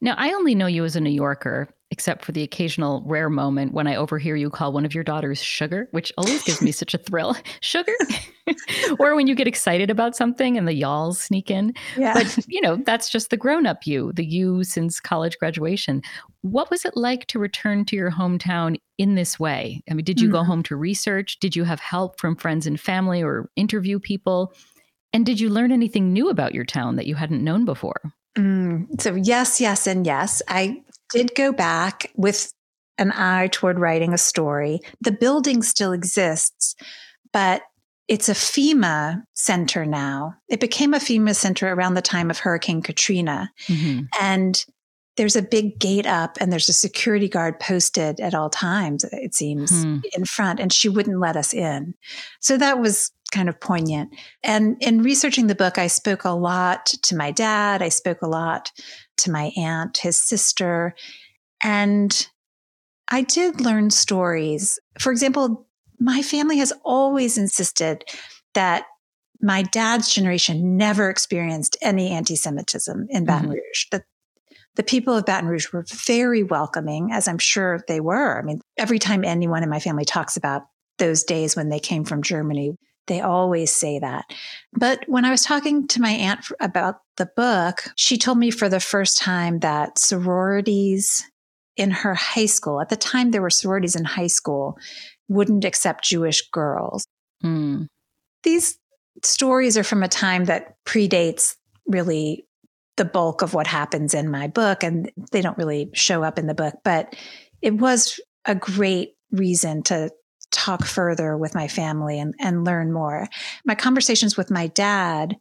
Now, 0.00 0.14
I 0.16 0.32
only 0.32 0.54
know 0.54 0.66
you 0.66 0.84
as 0.84 0.96
a 0.96 1.00
New 1.00 1.10
Yorker, 1.10 1.68
except 1.90 2.24
for 2.24 2.32
the 2.32 2.42
occasional 2.42 3.02
rare 3.06 3.30
moment 3.30 3.72
when 3.72 3.86
I 3.86 3.96
overhear 3.96 4.36
you 4.36 4.50
call 4.50 4.72
one 4.72 4.84
of 4.84 4.94
your 4.94 5.04
daughters 5.04 5.42
sugar, 5.42 5.88
which 5.92 6.12
always 6.18 6.42
gives 6.42 6.60
me 6.60 6.70
such 6.70 6.92
a 6.92 6.98
thrill. 6.98 7.34
Sugar? 7.60 7.94
or 8.98 9.14
when 9.14 9.26
you 9.26 9.34
get 9.34 9.48
excited 9.48 9.90
about 9.90 10.14
something 10.14 10.58
and 10.58 10.68
the 10.68 10.74
y'alls 10.74 11.20
sneak 11.20 11.50
in. 11.50 11.74
Yeah. 11.96 12.14
But, 12.14 12.44
you 12.46 12.60
know, 12.60 12.76
that's 12.76 13.08
just 13.08 13.30
the 13.30 13.36
grown 13.36 13.66
up 13.66 13.86
you, 13.86 14.12
the 14.12 14.24
you 14.24 14.64
since 14.64 15.00
college 15.00 15.38
graduation. 15.38 16.02
What 16.42 16.70
was 16.70 16.84
it 16.84 16.96
like 16.96 17.26
to 17.28 17.38
return 17.38 17.84
to 17.86 17.96
your 17.96 18.10
hometown 18.10 18.76
in 18.98 19.14
this 19.14 19.40
way? 19.40 19.82
I 19.90 19.94
mean, 19.94 20.04
did 20.04 20.20
you 20.20 20.28
mm. 20.28 20.32
go 20.32 20.44
home 20.44 20.62
to 20.64 20.76
research? 20.76 21.38
Did 21.40 21.56
you 21.56 21.64
have 21.64 21.80
help 21.80 22.20
from 22.20 22.36
friends 22.36 22.66
and 22.66 22.78
family 22.78 23.22
or 23.22 23.50
interview 23.56 23.98
people? 23.98 24.52
And 25.12 25.24
did 25.24 25.40
you 25.40 25.48
learn 25.48 25.72
anything 25.72 26.12
new 26.12 26.28
about 26.28 26.54
your 26.54 26.64
town 26.64 26.96
that 26.96 27.06
you 27.06 27.14
hadn't 27.14 27.42
known 27.42 27.64
before? 27.64 28.12
Mm, 28.36 29.00
so, 29.00 29.14
yes, 29.14 29.60
yes, 29.60 29.86
and 29.86 30.06
yes. 30.06 30.42
I 30.48 30.82
did 31.12 31.34
go 31.34 31.52
back 31.52 32.10
with 32.16 32.52
an 32.98 33.12
eye 33.12 33.48
toward 33.50 33.78
writing 33.78 34.12
a 34.12 34.18
story. 34.18 34.80
The 35.00 35.12
building 35.12 35.62
still 35.62 35.92
exists, 35.92 36.74
but 37.32 37.62
it's 38.08 38.28
a 38.28 38.34
FEMA 38.34 39.22
center 39.34 39.84
now. 39.84 40.34
It 40.48 40.60
became 40.60 40.94
a 40.94 40.98
FEMA 40.98 41.36
center 41.36 41.72
around 41.72 41.94
the 41.94 42.02
time 42.02 42.30
of 42.30 42.38
Hurricane 42.38 42.82
Katrina. 42.82 43.50
Mm-hmm. 43.68 44.04
And 44.20 44.64
there's 45.18 45.36
a 45.36 45.42
big 45.42 45.78
gate 45.78 46.06
up 46.06 46.38
and 46.40 46.50
there's 46.50 46.68
a 46.68 46.72
security 46.72 47.28
guard 47.28 47.60
posted 47.60 48.20
at 48.20 48.34
all 48.34 48.48
times, 48.48 49.04
it 49.04 49.34
seems, 49.34 49.82
hmm. 49.82 49.98
in 50.16 50.24
front, 50.24 50.60
and 50.60 50.72
she 50.72 50.88
wouldn't 50.88 51.18
let 51.18 51.36
us 51.36 51.52
in. 51.52 51.94
So 52.40 52.56
that 52.56 52.78
was 52.78 53.10
kind 53.32 53.48
of 53.48 53.60
poignant. 53.60 54.14
And 54.44 54.76
in 54.80 55.02
researching 55.02 55.48
the 55.48 55.56
book, 55.56 55.76
I 55.76 55.88
spoke 55.88 56.24
a 56.24 56.30
lot 56.30 56.86
to 56.86 57.16
my 57.16 57.32
dad, 57.32 57.82
I 57.82 57.88
spoke 57.88 58.22
a 58.22 58.28
lot 58.28 58.70
to 59.18 59.30
my 59.30 59.52
aunt, 59.56 59.98
his 59.98 60.20
sister, 60.20 60.94
and 61.62 62.28
I 63.10 63.22
did 63.22 63.60
learn 63.60 63.90
stories. 63.90 64.78
For 64.98 65.10
example, 65.12 65.66
my 65.98 66.22
family 66.22 66.58
has 66.58 66.72
always 66.84 67.38
insisted 67.38 68.04
that 68.54 68.84
my 69.40 69.62
dad's 69.62 70.12
generation 70.12 70.76
never 70.76 71.08
experienced 71.08 71.76
any 71.80 72.10
anti 72.10 72.36
Semitism 72.36 73.06
in 73.10 73.24
Baton 73.24 73.44
mm-hmm. 73.44 73.52
Rouge, 73.52 73.86
that 73.92 74.04
the 74.74 74.82
people 74.82 75.16
of 75.16 75.24
Baton 75.24 75.48
Rouge 75.48 75.72
were 75.72 75.84
very 76.06 76.42
welcoming, 76.42 77.10
as 77.12 77.28
I'm 77.28 77.38
sure 77.38 77.80
they 77.88 78.00
were. 78.00 78.38
I 78.38 78.42
mean, 78.42 78.60
every 78.76 78.98
time 78.98 79.24
anyone 79.24 79.62
in 79.62 79.70
my 79.70 79.80
family 79.80 80.04
talks 80.04 80.36
about 80.36 80.62
those 80.98 81.24
days 81.24 81.56
when 81.56 81.68
they 81.68 81.80
came 81.80 82.04
from 82.04 82.22
Germany, 82.22 82.76
they 83.06 83.20
always 83.20 83.72
say 83.72 83.98
that. 83.98 84.24
But 84.72 85.04
when 85.06 85.24
I 85.24 85.30
was 85.30 85.42
talking 85.42 85.88
to 85.88 86.00
my 86.00 86.10
aunt 86.10 86.46
about 86.60 87.00
the 87.18 87.30
book, 87.36 87.84
she 87.96 88.16
told 88.16 88.38
me 88.38 88.50
for 88.50 88.68
the 88.68 88.80
first 88.80 89.18
time 89.18 89.60
that 89.60 89.98
sororities 89.98 91.22
in 91.76 91.90
her 91.90 92.14
high 92.14 92.46
school, 92.46 92.80
at 92.80 92.88
the 92.88 92.96
time 92.96 93.30
there 93.30 93.42
were 93.42 93.50
sororities 93.50 93.94
in 93.94 94.04
high 94.04 94.26
school, 94.26 94.76
wouldn't 95.28 95.64
accept 95.64 96.04
Jewish 96.04 96.48
girls. 96.50 97.06
Mm. 97.44 97.86
These 98.42 98.78
stories 99.22 99.76
are 99.76 99.84
from 99.84 100.02
a 100.02 100.08
time 100.08 100.46
that 100.46 100.74
predates 100.84 101.54
really 101.86 102.46
the 102.96 103.04
bulk 103.04 103.42
of 103.42 103.54
what 103.54 103.66
happens 103.66 104.14
in 104.14 104.30
my 104.30 104.48
book, 104.48 104.82
and 104.82 105.10
they 105.30 105.40
don't 105.40 105.58
really 105.58 105.90
show 105.94 106.24
up 106.24 106.38
in 106.38 106.46
the 106.46 106.54
book, 106.54 106.74
but 106.82 107.14
it 107.62 107.74
was 107.74 108.18
a 108.44 108.54
great 108.54 109.14
reason 109.30 109.82
to 109.84 110.10
talk 110.50 110.84
further 110.84 111.36
with 111.36 111.54
my 111.54 111.68
family 111.68 112.18
and, 112.18 112.34
and 112.40 112.64
learn 112.64 112.92
more. 112.92 113.28
My 113.64 113.74
conversations 113.74 114.36
with 114.36 114.50
my 114.50 114.66
dad, 114.68 115.36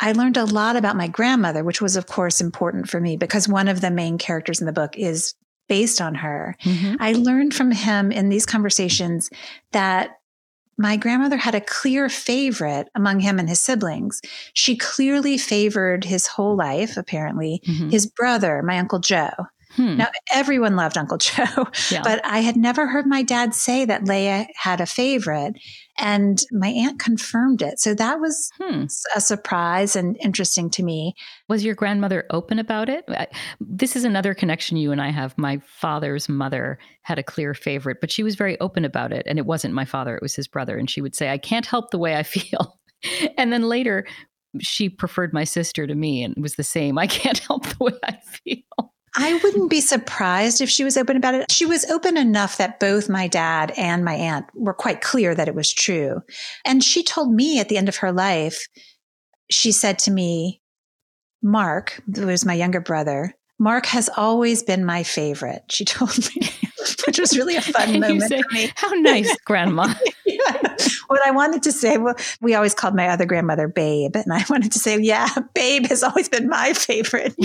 I 0.00 0.12
learned 0.12 0.36
a 0.36 0.44
lot 0.44 0.76
about 0.76 0.96
my 0.96 1.08
grandmother, 1.08 1.64
which 1.64 1.82
was, 1.82 1.96
of 1.96 2.06
course, 2.06 2.40
important 2.40 2.88
for 2.88 3.00
me 3.00 3.16
because 3.16 3.48
one 3.48 3.68
of 3.68 3.80
the 3.80 3.90
main 3.90 4.18
characters 4.18 4.60
in 4.60 4.66
the 4.66 4.72
book 4.72 4.96
is 4.96 5.34
based 5.68 6.00
on 6.00 6.14
her. 6.16 6.56
Mm-hmm. 6.62 6.96
I 7.00 7.12
learned 7.12 7.54
from 7.54 7.70
him 7.72 8.10
in 8.10 8.28
these 8.28 8.46
conversations 8.46 9.30
that 9.72 10.18
my 10.78 10.96
grandmother 10.96 11.36
had 11.36 11.56
a 11.56 11.60
clear 11.60 12.08
favorite 12.08 12.88
among 12.94 13.20
him 13.20 13.38
and 13.38 13.48
his 13.48 13.60
siblings. 13.60 14.22
She 14.54 14.76
clearly 14.76 15.36
favored 15.36 16.04
his 16.04 16.28
whole 16.28 16.56
life, 16.56 16.96
apparently, 16.96 17.60
mm-hmm. 17.66 17.90
his 17.90 18.06
brother, 18.06 18.62
my 18.62 18.78
Uncle 18.78 19.00
Joe. 19.00 19.30
Hmm. 19.78 19.96
Now, 19.96 20.08
everyone 20.32 20.74
loved 20.74 20.98
Uncle 20.98 21.18
Joe, 21.18 21.68
yeah. 21.90 22.02
but 22.02 22.20
I 22.24 22.40
had 22.40 22.56
never 22.56 22.88
heard 22.88 23.06
my 23.06 23.22
dad 23.22 23.54
say 23.54 23.84
that 23.84 24.04
Leia 24.04 24.46
had 24.56 24.80
a 24.80 24.86
favorite. 24.86 25.54
And 26.00 26.40
my 26.52 26.68
aunt 26.68 26.98
confirmed 27.00 27.62
it. 27.62 27.80
So 27.80 27.94
that 27.94 28.20
was 28.20 28.50
hmm. 28.60 28.84
a 29.14 29.20
surprise 29.20 29.96
and 29.96 30.16
interesting 30.20 30.68
to 30.70 30.82
me. 30.82 31.14
Was 31.48 31.64
your 31.64 31.74
grandmother 31.74 32.24
open 32.30 32.58
about 32.58 32.88
it? 32.88 33.04
This 33.60 33.96
is 33.96 34.04
another 34.04 34.34
connection 34.34 34.76
you 34.76 34.92
and 34.92 35.00
I 35.00 35.10
have. 35.10 35.36
My 35.38 35.60
father's 35.64 36.28
mother 36.28 36.78
had 37.02 37.18
a 37.18 37.24
clear 37.24 37.54
favorite, 37.54 38.00
but 38.00 38.12
she 38.12 38.22
was 38.22 38.34
very 38.34 38.58
open 38.60 38.84
about 38.84 39.12
it. 39.12 39.26
And 39.26 39.38
it 39.38 39.46
wasn't 39.46 39.74
my 39.74 39.84
father, 39.84 40.16
it 40.16 40.22
was 40.22 40.34
his 40.34 40.48
brother. 40.48 40.76
And 40.76 40.90
she 40.90 41.00
would 41.00 41.14
say, 41.14 41.30
I 41.30 41.38
can't 41.38 41.66
help 41.66 41.90
the 41.90 41.98
way 41.98 42.16
I 42.16 42.22
feel. 42.24 42.78
and 43.36 43.52
then 43.52 43.62
later, 43.62 44.06
she 44.60 44.88
preferred 44.88 45.32
my 45.32 45.44
sister 45.44 45.86
to 45.86 45.94
me 45.94 46.22
and 46.22 46.36
it 46.36 46.40
was 46.40 46.54
the 46.54 46.64
same. 46.64 46.98
I 46.98 47.06
can't 47.06 47.38
help 47.38 47.66
the 47.66 47.84
way 47.84 47.98
I 48.04 48.18
feel. 48.20 48.94
I 49.20 49.34
wouldn't 49.42 49.68
be 49.68 49.80
surprised 49.80 50.60
if 50.60 50.70
she 50.70 50.84
was 50.84 50.96
open 50.96 51.16
about 51.16 51.34
it. 51.34 51.50
She 51.50 51.66
was 51.66 51.84
open 51.90 52.16
enough 52.16 52.56
that 52.58 52.78
both 52.78 53.08
my 53.08 53.26
dad 53.26 53.72
and 53.76 54.04
my 54.04 54.14
aunt 54.14 54.46
were 54.54 54.72
quite 54.72 55.00
clear 55.00 55.34
that 55.34 55.48
it 55.48 55.56
was 55.56 55.72
true. 55.72 56.22
And 56.64 56.84
she 56.84 57.02
told 57.02 57.34
me 57.34 57.58
at 57.58 57.68
the 57.68 57.76
end 57.76 57.88
of 57.88 57.96
her 57.96 58.12
life, 58.12 58.68
she 59.50 59.72
said 59.72 59.98
to 60.00 60.12
me, 60.12 60.62
Mark, 61.42 62.00
who 62.14 62.28
was 62.28 62.44
my 62.44 62.54
younger 62.54 62.80
brother, 62.80 63.34
Mark 63.58 63.86
has 63.86 64.08
always 64.16 64.62
been 64.62 64.84
my 64.84 65.02
favorite. 65.02 65.64
She 65.68 65.84
told 65.84 66.16
me, 66.36 66.48
which 67.04 67.18
was 67.18 67.36
really 67.36 67.56
a 67.56 67.60
fun 67.60 67.98
moment 67.98 68.22
say. 68.22 68.72
How 68.76 68.90
nice, 68.90 69.34
Grandma. 69.44 69.94
What 71.08 71.26
I 71.26 71.30
wanted 71.30 71.62
to 71.64 71.72
say, 71.72 71.98
well, 71.98 72.14
we 72.40 72.54
always 72.54 72.74
called 72.74 72.94
my 72.94 73.08
other 73.08 73.26
grandmother 73.26 73.68
Babe, 73.68 74.14
and 74.14 74.32
I 74.32 74.44
wanted 74.50 74.72
to 74.72 74.78
say, 74.78 74.98
yeah, 75.00 75.28
Babe 75.54 75.86
has 75.86 76.02
always 76.02 76.28
been 76.28 76.48
my 76.48 76.72
favorite. 76.72 77.34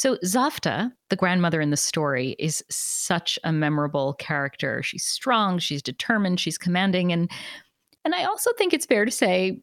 So 0.00 0.16
Safta, 0.24 0.90
the 1.10 1.16
grandmother 1.16 1.60
in 1.60 1.68
the 1.68 1.76
story, 1.76 2.34
is 2.38 2.64
such 2.70 3.38
a 3.44 3.52
memorable 3.52 4.14
character. 4.14 4.82
She's 4.82 5.04
strong, 5.04 5.58
she's 5.58 5.82
determined, 5.82 6.40
she's 6.40 6.56
commanding, 6.56 7.12
and 7.12 7.30
and 8.06 8.14
I 8.14 8.24
also 8.24 8.50
think 8.56 8.72
it's 8.72 8.86
fair 8.86 9.04
to 9.04 9.10
say 9.10 9.60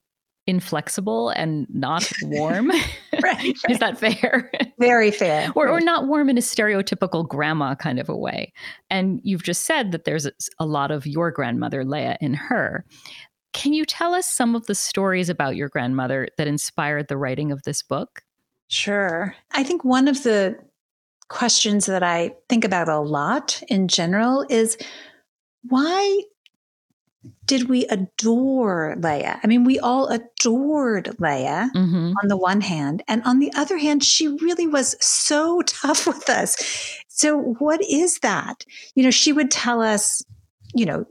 inflexible 0.47 1.29
and 1.29 1.67
not 1.69 2.09
warm. 2.23 2.69
right, 2.71 3.21
right. 3.21 3.55
Is 3.69 3.79
that 3.79 3.99
fair? 3.99 4.49
Very 4.79 5.11
fair. 5.11 5.51
or, 5.55 5.67
or 5.67 5.81
not 5.81 6.07
warm 6.07 6.29
in 6.29 6.37
a 6.37 6.41
stereotypical 6.41 7.27
grandma 7.27 7.75
kind 7.75 7.99
of 7.99 8.09
a 8.09 8.15
way. 8.15 8.53
And 8.89 9.19
you've 9.23 9.43
just 9.43 9.65
said 9.65 9.91
that 9.91 10.05
there's 10.05 10.25
a, 10.25 10.31
a 10.59 10.65
lot 10.65 10.89
of 10.89 11.05
your 11.05 11.31
grandmother, 11.31 11.83
Leia, 11.83 12.17
in 12.21 12.33
her. 12.33 12.85
Can 13.53 13.73
you 13.73 13.85
tell 13.85 14.13
us 14.13 14.25
some 14.25 14.55
of 14.55 14.65
the 14.67 14.75
stories 14.75 15.29
about 15.29 15.55
your 15.55 15.69
grandmother 15.69 16.27
that 16.37 16.47
inspired 16.47 17.07
the 17.07 17.17
writing 17.17 17.51
of 17.51 17.63
this 17.63 17.83
book? 17.83 18.21
Sure. 18.69 19.35
I 19.51 19.63
think 19.63 19.83
one 19.83 20.07
of 20.07 20.23
the 20.23 20.57
questions 21.29 21.85
that 21.87 22.03
I 22.03 22.35
think 22.47 22.63
about 22.63 22.87
a 22.87 22.99
lot 22.99 23.61
in 23.67 23.87
general 23.87 24.45
is 24.49 24.77
why 25.63 26.21
did 27.47 27.69
we 27.69 27.85
adore 27.85 28.95
Leia? 28.99 29.39
I 29.41 29.47
mean, 29.47 29.63
we 29.63 29.79
all 29.79 30.07
adored 30.07 31.05
Leia 31.19 31.71
mm-hmm. 31.71 32.11
on 32.21 32.27
the 32.27 32.37
one 32.37 32.61
hand. 32.61 33.01
And 33.07 33.23
on 33.23 33.39
the 33.39 33.51
other 33.55 33.77
hand, 33.77 34.03
she 34.03 34.27
really 34.27 34.67
was 34.67 34.95
so 35.03 35.61
tough 35.65 36.05
with 36.05 36.29
us. 36.29 36.55
So, 37.07 37.55
what 37.57 37.81
is 37.81 38.19
that? 38.19 38.65
You 38.93 39.03
know, 39.03 39.11
she 39.11 39.33
would 39.33 39.49
tell 39.49 39.81
us, 39.81 40.21
you 40.75 40.85
know, 40.85 41.05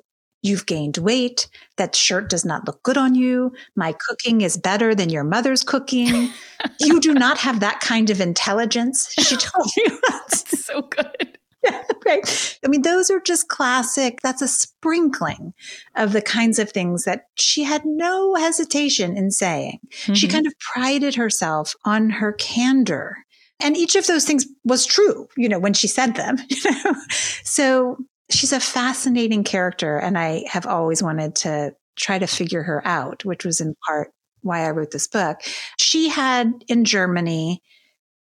You've 0.47 0.67
gained 0.67 0.99
weight. 0.99 1.49
That 1.77 1.97
shirt 1.97 2.31
does 2.31 2.45
not 2.45 2.69
look 2.69 2.81
good 2.85 2.97
on 2.97 3.17
you. 3.17 3.53
My 3.75 3.93
cooking 3.93 4.43
is 4.43 4.57
better 4.57 4.95
than 4.95 5.11
your 5.11 5.25
mother's 5.25 5.65
cooking. 5.65 6.31
you 6.81 7.01
do 7.01 7.15
not 7.15 7.39
have 7.39 7.59
that 7.61 7.81
kind 7.81 8.11
of 8.11 8.21
intelligence. 8.21 9.13
She 9.19 9.37
told 9.37 9.69
you. 9.77 9.99
That's 10.09 10.65
so 10.65 10.83
good. 10.83 11.36
Yeah, 11.71 11.83
right. 12.07 12.59
I 12.65 12.69
mean, 12.69 12.83
those 12.83 13.11
are 13.11 13.21
just 13.21 13.49
classic. 13.49 14.21
That's 14.23 14.43
a 14.43 14.47
sprinkling 14.47 15.53
of 15.97 16.13
the 16.13 16.23
kinds 16.23 16.59
of 16.59 16.71
things 16.71 17.05
that 17.05 17.25
she 17.35 17.65
had 17.65 17.85
no 17.85 18.37
hesitation 18.37 19.17
in 19.17 19.33
saying. 19.33 19.81
Mm-hmm. 19.91 20.15
She 20.15 20.29
kind 20.29 20.47
of 20.47 20.55
prided 20.61 21.17
herself 21.17 21.75
on 21.85 22.11
her 22.11 22.33
candor. 22.35 23.17
And 23.59 23.77
each 23.77 23.97
of 23.97 24.07
those 24.07 24.25
things 24.25 24.47
was 24.65 24.87
true, 24.87 25.27
you 25.37 25.49
know, 25.49 25.59
when 25.59 25.75
she 25.75 25.89
said 25.89 26.15
them. 26.15 26.37
You 26.49 26.71
know? 26.71 26.95
So 27.43 27.97
she's 28.31 28.53
a 28.53 28.61
fascinating 28.61 29.45
character, 29.45 29.99
and 29.99 30.19
I 30.19 30.45
have 30.49 30.67
always 30.67 31.03
wanted 31.03 31.35
to 31.37 31.75
try 31.97 32.19
to 32.19 32.27
figure 32.27 32.63
her 32.63 32.87
out, 32.87 33.25
which 33.25 33.45
was 33.45 33.61
in 33.61 33.75
part 33.87 34.13
why 34.43 34.67
I 34.67 34.71
wrote 34.71 34.91
this 34.93 35.09
book. 35.09 35.41
She 35.79 36.09
had 36.09 36.53
in 36.69 36.85
Germany 36.85 37.63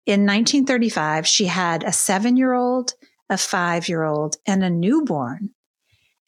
in 0.06 0.22
1935, 0.22 1.28
she 1.28 1.46
had 1.46 1.84
a 1.84 1.92
seven 1.92 2.38
year 2.38 2.54
old, 2.54 2.94
a 3.30 3.38
five 3.38 3.88
year 3.90 4.04
old, 4.04 4.38
and 4.46 4.64
a 4.64 4.70
newborn. 4.70 5.52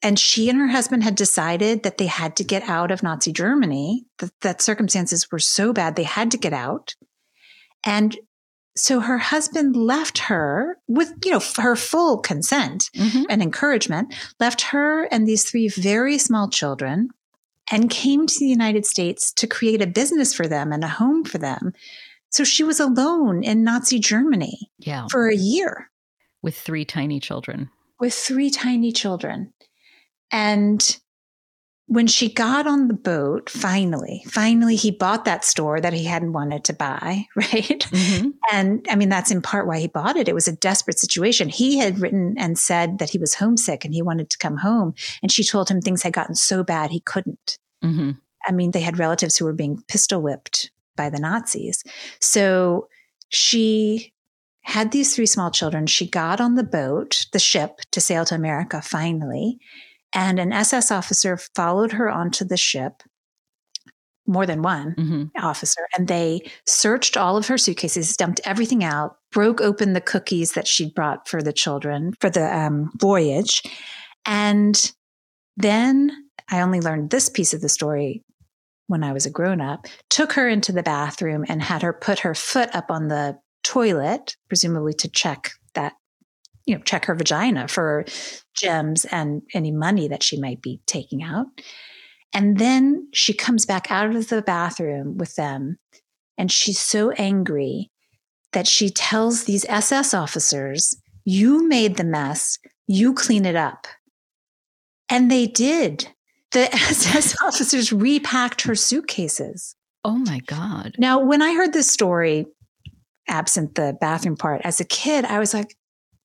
And 0.04 0.20
she 0.20 0.50
and 0.50 0.60
her 0.60 0.68
husband 0.68 1.04
had 1.04 1.16
decided 1.16 1.84
that 1.84 1.98
they 1.98 2.06
had 2.06 2.36
to 2.38 2.44
get 2.44 2.64
out 2.64 2.92
of 2.92 3.02
Nazi 3.02 3.32
Germany, 3.32 4.06
that, 4.20 4.32
that 4.42 4.62
circumstances 4.62 5.32
were 5.32 5.40
so 5.40 5.74
bad 5.74 5.96
they 5.96 6.04
had 6.04 6.30
to 6.32 6.38
get 6.38 6.54
out. 6.54 6.96
And 7.84 8.16
so 8.76 9.00
her 9.00 9.18
husband 9.18 9.76
left 9.76 10.20
her 10.20 10.78
with, 10.88 11.12
you 11.26 11.32
know, 11.32 11.42
her 11.58 11.76
full 11.76 12.20
consent 12.20 12.92
mm-hmm. 12.96 13.24
and 13.28 13.42
encouragement, 13.42 14.14
left 14.40 14.62
her 14.62 15.06
and 15.06 15.28
these 15.28 15.50
three 15.50 15.68
very 15.68 16.20
small 16.20 16.48
children 16.48 17.10
and 17.72 17.90
came 17.90 18.28
to 18.28 18.40
the 18.40 18.48
United 18.48 18.86
States 18.86 19.32
to 19.34 19.48
create 19.48 19.82
a 19.82 19.88
business 19.88 20.34
for 20.34 20.48
them 20.48 20.72
and 20.72 20.84
a 20.84 20.88
home 20.88 21.24
for 21.24 21.40
them. 21.40 21.74
So 22.30 22.44
she 22.44 22.64
was 22.64 22.80
alone 22.80 23.44
in 23.44 23.64
Nazi 23.64 24.00
Germany 24.00 24.70
yeah. 24.78 25.08
for 25.10 25.28
a 25.28 25.36
year. 25.36 25.90
With 26.42 26.58
three 26.58 26.86
tiny 26.86 27.20
children. 27.20 27.70
With 28.00 28.14
three 28.14 28.50
tiny 28.50 28.92
children. 28.92 29.54
And 30.32 30.98
when 31.88 32.06
she 32.06 32.32
got 32.32 32.68
on 32.68 32.90
the 32.90 32.94
boat, 32.94 33.50
finally, 33.50 34.24
finally, 34.28 34.76
he 34.76 34.92
bought 34.92 35.24
that 35.24 35.46
store 35.46 35.80
that 35.80 35.94
he 35.94 36.04
hadn't 36.04 36.34
wanted 36.34 36.66
to 36.66 36.74
buy, 36.74 37.26
right? 37.36 37.80
Mm-hmm. 37.80 38.30
And 38.52 38.86
I 38.90 38.96
mean, 38.96 39.08
that's 39.08 39.32
in 39.32 39.42
part 39.42 39.68
why 39.68 39.80
he 39.80 39.88
bought 39.88 40.18
it. 40.18 40.28
It 40.28 40.36
was 40.36 40.50
a 40.50 40.56
desperate 40.56 41.00
situation. 41.00 41.48
He 41.48 41.78
had 41.78 42.00
written 42.00 42.36
and 42.38 42.60
said 42.60 43.00
that 43.00 43.10
he 43.10 43.18
was 43.18 43.36
homesick 43.36 43.86
and 43.86 43.94
he 43.94 44.02
wanted 44.02 44.30
to 44.32 44.38
come 44.38 44.58
home. 44.58 44.96
And 45.22 45.32
she 45.32 45.46
told 45.46 45.70
him 45.70 45.82
things 45.82 46.04
had 46.04 46.14
gotten 46.14 46.36
so 46.36 46.62
bad 46.62 46.92
he 46.92 47.00
couldn't. 47.00 47.58
Mm-hmm. 47.84 48.12
I 48.46 48.52
mean, 48.52 48.72
they 48.72 48.82
had 48.82 49.00
relatives 49.00 49.38
who 49.38 49.46
were 49.46 49.54
being 49.54 49.82
pistol 49.88 50.22
whipped 50.22 50.72
by 50.98 51.10
the 51.10 51.20
Nazis. 51.20 51.84
So 52.20 52.90
she 53.30 54.14
had 54.68 54.92
these 54.92 55.16
three 55.16 55.26
small 55.26 55.50
children. 55.50 55.88
She 55.88 56.10
got 56.10 56.42
on 56.42 56.56
the 56.56 56.64
boat, 56.64 57.26
the 57.32 57.40
ship, 57.40 57.80
to 57.92 58.02
sail 58.02 58.26
to 58.26 58.36
America 58.36 58.82
finally. 58.82 59.60
And 60.14 60.40
an 60.40 60.52
SS 60.52 60.92
officer 60.92 61.38
followed 61.56 61.94
her 61.94 62.10
onto 62.10 62.44
the 62.44 62.58
ship, 62.58 63.02
more 64.26 64.46
than 64.46 64.62
one 64.62 64.94
mm-hmm. 64.96 65.24
officer, 65.46 65.88
and 65.98 66.10
they 66.10 66.42
searched 66.66 67.16
all 67.16 67.38
of 67.38 67.48
her 67.48 67.58
suitcases, 67.58 68.18
dumped 68.18 68.42
everything 68.44 68.84
out, 68.84 69.16
broke 69.32 69.62
open 69.62 69.94
the 69.94 70.02
cookies 70.02 70.52
that 70.52 70.68
she'd 70.68 70.94
brought 70.94 71.30
for 71.30 71.42
the 71.42 71.54
children 71.54 72.14
for 72.20 72.30
the 72.30 72.54
um, 72.54 72.92
voyage. 73.00 73.64
And 74.26 74.92
then 75.56 76.12
I 76.52 76.60
only 76.60 76.82
learned 76.82 77.10
this 77.10 77.30
piece 77.30 77.54
of 77.54 77.62
the 77.62 77.70
story 77.70 78.22
when 78.88 79.04
I 79.04 79.14
was 79.14 79.26
a 79.26 79.32
grown 79.32 79.62
up, 79.62 79.88
took 80.10 80.34
her 80.34 80.48
into 80.48 80.74
the 80.74 80.84
bathroom 80.84 81.46
and 81.48 81.62
had 81.62 81.82
her 81.82 81.94
put 81.94 82.20
her 82.20 82.36
foot 82.36 82.74
up 82.74 82.92
on 82.92 83.08
the 83.08 83.38
toilet, 83.68 84.38
presumably 84.48 84.94
to 84.94 85.10
check 85.10 85.52
that 85.74 85.94
you 86.66 86.76
know, 86.76 86.82
check 86.84 87.06
her 87.06 87.16
vagina 87.16 87.68
for 87.68 88.06
gems 88.56 89.06
and 89.06 89.42
any 89.54 89.72
money 89.72 90.08
that 90.08 90.24
she 90.24 90.40
might 90.40 90.62
be 90.62 90.82
taking 90.86 91.24
out. 91.24 91.48
And 92.34 92.58
then 92.58 93.08
she 93.14 93.34
comes 93.34 93.66
back 93.66 93.90
out 93.90 94.14
of 94.14 94.28
the 94.28 94.42
bathroom 94.42 95.18
with 95.18 95.36
them 95.36 95.78
and 96.38 96.52
she's 96.52 96.80
so 96.80 97.12
angry 97.12 97.90
that 98.52 98.68
she 98.68 98.90
tells 98.90 99.44
these 99.44 99.66
SS 99.68 100.14
officers, 100.14 100.96
You 101.26 101.68
made 101.68 101.98
the 101.98 102.04
mess, 102.04 102.58
you 102.86 103.14
clean 103.14 103.46
it 103.46 103.56
up. 103.56 103.88
And 105.10 105.32
they 105.32 105.48
did. 105.48 106.10
The 106.52 106.74
SS 106.76 107.36
officers 107.42 107.94
repacked 107.94 108.62
her 108.64 108.76
suitcases. 108.76 109.76
Oh 110.04 110.18
my 110.18 110.40
God. 110.40 110.96
Now, 110.98 111.20
when 111.20 111.42
I 111.42 111.54
heard 111.54 111.74
this 111.74 111.92
story, 111.92 112.46
absent 113.28 113.76
the 113.76 113.98
bathroom 114.00 114.38
part, 114.38 114.62
as 114.64 114.80
a 114.80 114.86
kid, 114.86 115.26
I 115.26 115.40
was 115.40 115.54
like, 115.54 115.76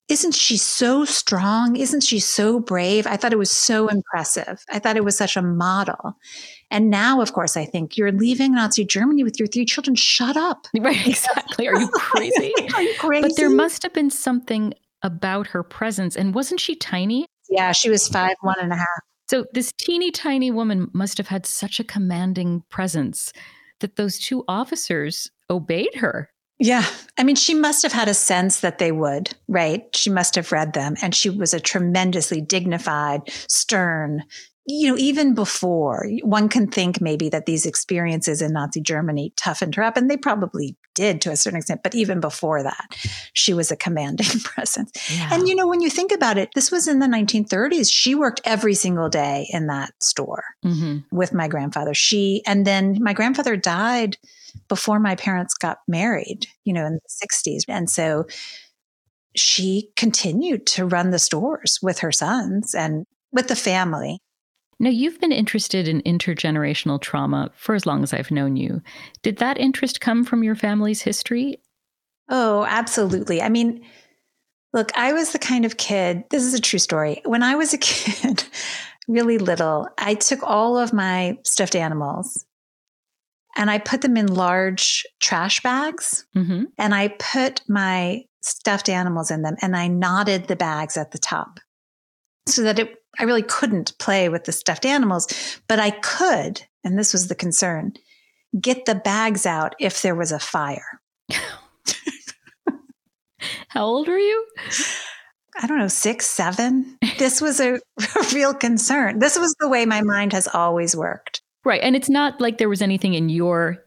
isn't 0.09 0.35
she 0.35 0.57
so 0.57 1.05
strong? 1.05 1.77
Isn't 1.77 2.01
she 2.01 2.19
so 2.19 2.59
brave? 2.59 3.07
I 3.07 3.15
thought 3.15 3.31
it 3.31 3.37
was 3.37 3.51
so 3.51 3.87
impressive. 3.87 4.63
I 4.69 4.79
thought 4.79 4.97
it 4.97 5.05
was 5.05 5.17
such 5.17 5.37
a 5.37 5.41
model. 5.41 6.17
And 6.69 6.89
now, 6.89 7.21
of 7.21 7.33
course, 7.33 7.55
I 7.55 7.65
think 7.65 7.97
you're 7.97 8.11
leaving 8.11 8.53
Nazi 8.53 8.83
Germany 8.83 9.23
with 9.23 9.39
your 9.39 9.47
three 9.47 9.65
children. 9.65 9.95
Shut 9.95 10.35
up. 10.35 10.67
Right, 10.79 11.07
exactly. 11.07 11.67
Are 11.67 11.79
you 11.79 11.87
crazy? 11.93 12.53
Are 12.73 12.81
you 12.81 12.93
crazy? 12.99 13.27
But 13.27 13.37
there 13.37 13.49
must 13.49 13.83
have 13.83 13.93
been 13.93 14.09
something 14.09 14.73
about 15.03 15.47
her 15.47 15.63
presence. 15.63 16.17
And 16.17 16.35
wasn't 16.35 16.59
she 16.59 16.75
tiny? 16.75 17.25
Yeah, 17.49 17.71
she 17.71 17.89
was 17.89 18.07
five, 18.07 18.35
one 18.41 18.59
and 18.59 18.73
a 18.73 18.75
half. 18.75 18.87
So, 19.29 19.45
this 19.53 19.71
teeny 19.79 20.11
tiny 20.11 20.51
woman 20.51 20.89
must 20.93 21.17
have 21.17 21.27
had 21.27 21.45
such 21.45 21.79
a 21.79 21.83
commanding 21.83 22.63
presence 22.69 23.31
that 23.79 23.95
those 23.95 24.19
two 24.19 24.43
officers 24.47 25.29
obeyed 25.49 25.95
her. 25.95 26.29
Yeah. 26.63 26.85
I 27.17 27.25
mean, 27.25 27.35
she 27.35 27.53
must 27.53 27.83
have 27.83 27.91
had 27.91 28.07
a 28.07 28.13
sense 28.13 28.61
that 28.61 28.77
they 28.77 28.93
would, 28.93 29.35
right? 29.49 29.93
She 29.93 30.09
must 30.09 30.35
have 30.35 30.53
read 30.53 30.71
them. 30.71 30.95
And 31.01 31.13
she 31.13 31.29
was 31.29 31.53
a 31.53 31.59
tremendously 31.59 32.39
dignified, 32.39 33.21
stern, 33.49 34.23
you 34.65 34.89
know, 34.89 34.97
even 34.97 35.33
before 35.33 36.07
one 36.21 36.47
can 36.47 36.67
think 36.67 37.01
maybe 37.01 37.27
that 37.27 37.45
these 37.45 37.65
experiences 37.65 38.41
in 38.41 38.53
Nazi 38.53 38.79
Germany 38.79 39.33
toughened 39.35 39.75
her 39.75 39.83
up, 39.83 39.97
and 39.97 40.09
they 40.09 40.15
probably 40.15 40.77
did 40.95 41.19
to 41.21 41.31
a 41.31 41.35
certain 41.35 41.57
extent. 41.57 41.81
But 41.83 41.95
even 41.95 42.21
before 42.21 42.63
that, 42.63 42.95
she 43.33 43.53
was 43.53 43.71
a 43.71 43.75
commanding 43.75 44.39
presence. 44.43 44.91
Yeah. 45.13 45.29
And, 45.33 45.49
you 45.49 45.55
know, 45.55 45.67
when 45.67 45.81
you 45.81 45.89
think 45.89 46.13
about 46.13 46.37
it, 46.37 46.51
this 46.55 46.71
was 46.71 46.87
in 46.87 46.99
the 46.99 47.07
1930s. 47.07 47.91
She 47.91 48.15
worked 48.15 48.39
every 48.45 48.73
single 48.73 49.09
day 49.09 49.47
in 49.49 49.67
that 49.67 49.91
store 50.01 50.45
mm-hmm. 50.63 50.99
with 51.13 51.33
my 51.33 51.49
grandfather. 51.49 51.93
She, 51.93 52.41
and 52.47 52.65
then 52.65 52.99
my 53.01 53.11
grandfather 53.11 53.57
died 53.57 54.17
before 54.67 54.99
my 54.99 55.15
parents 55.15 55.53
got 55.55 55.79
married, 55.87 56.47
you 56.63 56.73
know, 56.73 56.85
in 56.85 56.93
the 56.93 57.27
60s. 57.27 57.63
And 57.67 57.89
so 57.89 58.25
she 59.35 59.89
continued 59.95 60.65
to 60.67 60.85
run 60.85 61.11
the 61.11 61.19
stores 61.19 61.79
with 61.81 61.99
her 61.99 62.11
sons 62.11 62.75
and 62.75 63.05
with 63.31 63.47
the 63.47 63.55
family. 63.55 64.19
Now, 64.79 64.89
you've 64.89 65.19
been 65.19 65.31
interested 65.31 65.87
in 65.87 66.01
intergenerational 66.01 66.99
trauma 66.99 67.51
for 67.55 67.75
as 67.75 67.85
long 67.85 68.03
as 68.03 68.13
I've 68.13 68.31
known 68.31 68.55
you. 68.55 68.81
Did 69.21 69.37
that 69.37 69.57
interest 69.57 70.01
come 70.01 70.25
from 70.25 70.43
your 70.43 70.55
family's 70.55 71.01
history? 71.01 71.61
Oh, 72.29 72.65
absolutely. 72.65 73.41
I 73.41 73.49
mean, 73.49 73.85
look, 74.73 74.91
I 74.97 75.13
was 75.13 75.31
the 75.31 75.39
kind 75.39 75.65
of 75.65 75.77
kid, 75.77 76.23
this 76.29 76.43
is 76.43 76.53
a 76.53 76.61
true 76.61 76.79
story. 76.79 77.21
When 77.25 77.43
I 77.43 77.55
was 77.55 77.73
a 77.73 77.77
kid, 77.79 78.43
really 79.07 79.37
little, 79.37 79.87
I 79.97 80.15
took 80.15 80.43
all 80.43 80.77
of 80.77 80.93
my 80.93 81.37
stuffed 81.43 81.75
animals 81.75 82.45
and 83.55 83.69
I 83.69 83.77
put 83.77 84.01
them 84.01 84.17
in 84.17 84.27
large 84.27 85.05
trash 85.19 85.61
bags 85.61 86.25
mm-hmm. 86.35 86.65
and 86.77 86.93
I 86.95 87.09
put 87.19 87.61
my 87.67 88.23
stuffed 88.41 88.89
animals 88.89 89.31
in 89.31 89.41
them 89.41 89.55
and 89.61 89.75
I 89.75 89.87
knotted 89.87 90.47
the 90.47 90.55
bags 90.55 90.97
at 90.97 91.11
the 91.11 91.17
top 91.17 91.59
so 92.47 92.63
that 92.63 92.79
it 92.79 92.97
I 93.19 93.23
really 93.23 93.43
couldn't 93.43 93.97
play 93.99 94.27
with 94.29 94.45
the 94.45 94.51
stuffed 94.51 94.85
animals, 94.85 95.27
but 95.67 95.79
I 95.79 95.91
could, 95.91 96.63
and 96.83 96.97
this 96.97 97.13
was 97.13 97.27
the 97.27 97.35
concern, 97.35 97.93
get 98.59 98.85
the 98.85 98.95
bags 98.95 99.45
out 99.45 99.75
if 99.79 100.01
there 100.01 100.15
was 100.15 100.31
a 100.31 100.39
fire. 100.39 100.99
How 103.67 103.85
old 103.85 104.07
were 104.07 104.17
you? 104.17 104.47
I 105.61 105.67
don't 105.67 105.77
know, 105.77 105.87
six, 105.87 106.25
seven. 106.25 106.97
This 107.19 107.39
was 107.41 107.59
a, 107.59 107.75
a, 107.75 107.79
real 108.33 108.53
concern. 108.53 109.19
This 109.19 109.37
was 109.37 109.55
the 109.59 109.69
way 109.69 109.85
my 109.85 110.01
mind 110.01 110.33
has 110.33 110.47
always 110.47 110.95
worked. 110.95 111.43
Right. 111.65 111.81
And 111.81 111.95
it's 111.95 112.09
not 112.09 112.41
like 112.41 112.57
there 112.57 112.69
was 112.69 112.81
anything 112.81 113.13
in 113.13 113.29
your 113.29 113.77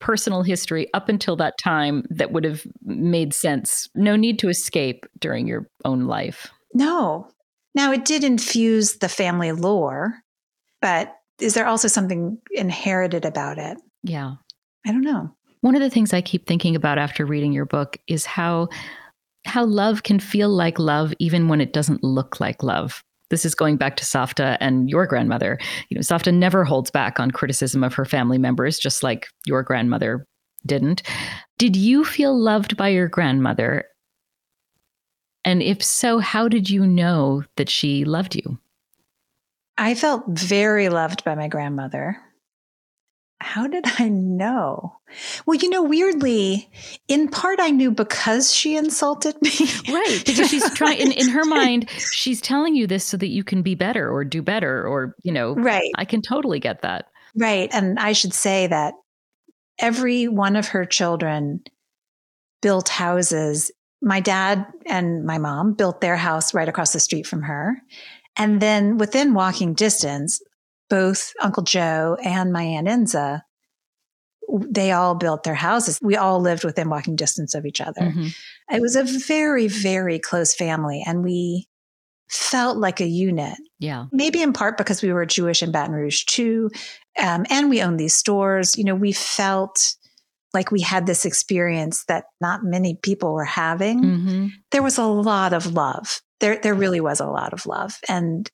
personal 0.00 0.42
history 0.42 0.88
up 0.94 1.08
until 1.08 1.36
that 1.36 1.54
time 1.62 2.04
that 2.10 2.32
would 2.32 2.44
have 2.44 2.66
made 2.84 3.34
sense. 3.34 3.88
No 3.94 4.16
need 4.16 4.38
to 4.40 4.48
escape 4.48 5.06
during 5.18 5.46
your 5.46 5.68
own 5.84 6.06
life. 6.06 6.48
No, 6.74 7.28
now, 7.76 7.92
it 7.92 8.06
did 8.06 8.24
infuse 8.24 8.94
the 8.96 9.08
family 9.08 9.52
lore, 9.52 10.22
but 10.80 11.14
is 11.38 11.52
there 11.52 11.66
also 11.66 11.88
something 11.88 12.38
inherited 12.50 13.26
about 13.26 13.58
it? 13.58 13.76
Yeah. 14.02 14.36
I 14.86 14.92
don't 14.92 15.02
know. 15.02 15.30
One 15.60 15.74
of 15.74 15.82
the 15.82 15.90
things 15.90 16.14
I 16.14 16.22
keep 16.22 16.46
thinking 16.46 16.74
about 16.74 16.96
after 16.96 17.26
reading 17.26 17.52
your 17.52 17.66
book 17.66 17.98
is 18.08 18.24
how 18.24 18.68
how 19.44 19.64
love 19.64 20.02
can 20.02 20.18
feel 20.18 20.48
like 20.48 20.78
love 20.78 21.12
even 21.20 21.48
when 21.48 21.60
it 21.60 21.72
doesn't 21.72 22.02
look 22.02 22.40
like 22.40 22.62
love. 22.62 23.04
This 23.30 23.44
is 23.44 23.54
going 23.54 23.76
back 23.76 23.96
to 23.96 24.04
Safta 24.04 24.56
and 24.60 24.88
your 24.88 25.06
grandmother. 25.06 25.58
You 25.88 25.96
know, 25.96 26.00
Safta 26.02 26.32
never 26.32 26.64
holds 26.64 26.90
back 26.90 27.18
on 27.18 27.30
criticism 27.30 27.82
of 27.82 27.94
her 27.94 28.04
family 28.04 28.38
members, 28.38 28.78
just 28.78 29.02
like 29.02 29.26
your 29.46 29.62
grandmother 29.62 30.26
didn't. 30.64 31.02
Did 31.58 31.76
you 31.76 32.04
feel 32.04 32.38
loved 32.38 32.76
by 32.76 32.88
your 32.88 33.08
grandmother 33.08 33.84
and 35.46 35.62
if 35.62 35.82
so, 35.82 36.18
how 36.18 36.48
did 36.48 36.68
you 36.68 36.84
know 36.84 37.44
that 37.56 37.70
she 37.70 38.04
loved 38.04 38.34
you? 38.34 38.58
I 39.78 39.94
felt 39.94 40.24
very 40.26 40.88
loved 40.88 41.22
by 41.22 41.36
my 41.36 41.46
grandmother. 41.46 42.20
How 43.40 43.66
did 43.66 43.84
I 43.98 44.08
know? 44.08 44.98
Well, 45.44 45.56
you 45.56 45.68
know, 45.68 45.82
weirdly, 45.82 46.70
in 47.06 47.28
part 47.28 47.60
I 47.60 47.70
knew 47.70 47.90
because 47.90 48.52
she 48.52 48.76
insulted 48.76 49.40
me. 49.42 49.50
right. 49.92 50.22
Because 50.26 50.50
she's 50.50 50.68
trying, 50.74 50.98
in, 50.98 51.12
in 51.12 51.28
her 51.28 51.44
mind, 51.44 51.88
she's 51.90 52.40
telling 52.40 52.74
you 52.74 52.86
this 52.86 53.04
so 53.04 53.16
that 53.16 53.28
you 53.28 53.44
can 53.44 53.62
be 53.62 53.74
better 53.74 54.10
or 54.10 54.24
do 54.24 54.42
better 54.42 54.86
or, 54.86 55.14
you 55.22 55.32
know, 55.32 55.54
right. 55.54 55.90
I 55.96 56.04
can 56.04 56.22
totally 56.22 56.60
get 56.60 56.82
that. 56.82 57.06
Right. 57.36 57.68
And 57.72 57.98
I 57.98 58.12
should 58.12 58.32
say 58.32 58.66
that 58.66 58.94
every 59.78 60.28
one 60.28 60.56
of 60.56 60.68
her 60.68 60.86
children 60.86 61.62
built 62.62 62.88
houses 62.88 63.70
my 64.02 64.20
dad 64.20 64.66
and 64.86 65.24
my 65.24 65.38
mom 65.38 65.74
built 65.74 66.00
their 66.00 66.16
house 66.16 66.54
right 66.54 66.68
across 66.68 66.92
the 66.92 67.00
street 67.00 67.26
from 67.26 67.42
her. 67.42 67.82
And 68.36 68.60
then 68.60 68.98
within 68.98 69.34
walking 69.34 69.74
distance, 69.74 70.40
both 70.88 71.32
Uncle 71.40 71.62
Joe 71.62 72.16
and 72.22 72.52
my 72.52 72.62
Aunt 72.62 72.88
Enza, 72.88 73.42
they 74.48 74.92
all 74.92 75.14
built 75.14 75.42
their 75.42 75.54
houses. 75.54 75.98
We 76.02 76.16
all 76.16 76.40
lived 76.40 76.64
within 76.64 76.88
walking 76.88 77.16
distance 77.16 77.54
of 77.54 77.66
each 77.66 77.80
other. 77.80 78.02
Mm-hmm. 78.02 78.28
It 78.70 78.80
was 78.80 78.96
a 78.96 79.04
very, 79.04 79.68
very 79.68 80.18
close 80.18 80.54
family. 80.54 81.02
And 81.06 81.24
we 81.24 81.68
felt 82.28 82.76
like 82.76 83.00
a 83.00 83.06
unit. 83.06 83.56
Yeah. 83.78 84.06
Maybe 84.12 84.42
in 84.42 84.52
part 84.52 84.78
because 84.78 85.02
we 85.02 85.12
were 85.12 85.26
Jewish 85.26 85.62
in 85.62 85.72
Baton 85.72 85.94
Rouge 85.94 86.24
too. 86.24 86.70
Um, 87.18 87.46
and 87.50 87.70
we 87.70 87.82
owned 87.82 88.00
these 88.00 88.16
stores. 88.16 88.76
You 88.76 88.84
know, 88.84 88.94
we 88.94 89.12
felt 89.12 89.96
like 90.54 90.70
we 90.70 90.80
had 90.80 91.06
this 91.06 91.24
experience 91.24 92.04
that 92.06 92.24
not 92.40 92.64
many 92.64 92.98
people 93.02 93.32
were 93.34 93.44
having. 93.44 94.02
Mm-hmm. 94.02 94.46
There 94.70 94.82
was 94.82 94.98
a 94.98 95.04
lot 95.04 95.52
of 95.52 95.74
love. 95.74 96.20
There, 96.40 96.58
there 96.58 96.74
really 96.74 97.00
was 97.00 97.20
a 97.20 97.26
lot 97.26 97.52
of 97.52 97.66
love. 97.66 97.98
And 98.08 98.50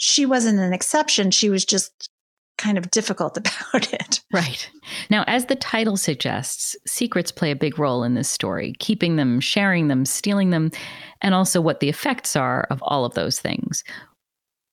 she 0.00 0.24
wasn't 0.24 0.58
an 0.58 0.72
exception. 0.72 1.30
She 1.30 1.50
was 1.50 1.64
just 1.64 2.08
kind 2.56 2.78
of 2.78 2.90
difficult 2.90 3.36
about 3.36 3.92
it. 3.92 4.20
Right. 4.32 4.68
Now, 5.10 5.24
as 5.26 5.46
the 5.46 5.54
title 5.54 5.96
suggests, 5.96 6.74
secrets 6.86 7.30
play 7.30 7.50
a 7.50 7.56
big 7.56 7.78
role 7.78 8.02
in 8.02 8.14
this 8.14 8.28
story, 8.28 8.74
keeping 8.78 9.16
them, 9.16 9.40
sharing 9.40 9.88
them, 9.88 10.04
stealing 10.04 10.50
them, 10.50 10.72
and 11.20 11.34
also 11.34 11.60
what 11.60 11.80
the 11.80 11.88
effects 11.88 12.34
are 12.34 12.66
of 12.70 12.82
all 12.82 13.04
of 13.04 13.14
those 13.14 13.40
things. 13.40 13.84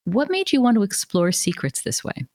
What 0.06 0.32
made 0.32 0.54
you 0.54 0.62
want 0.62 0.76
to 0.76 0.84
explore 0.84 1.34
secrets 1.34 1.82
this 1.82 2.04
way? 2.04 2.26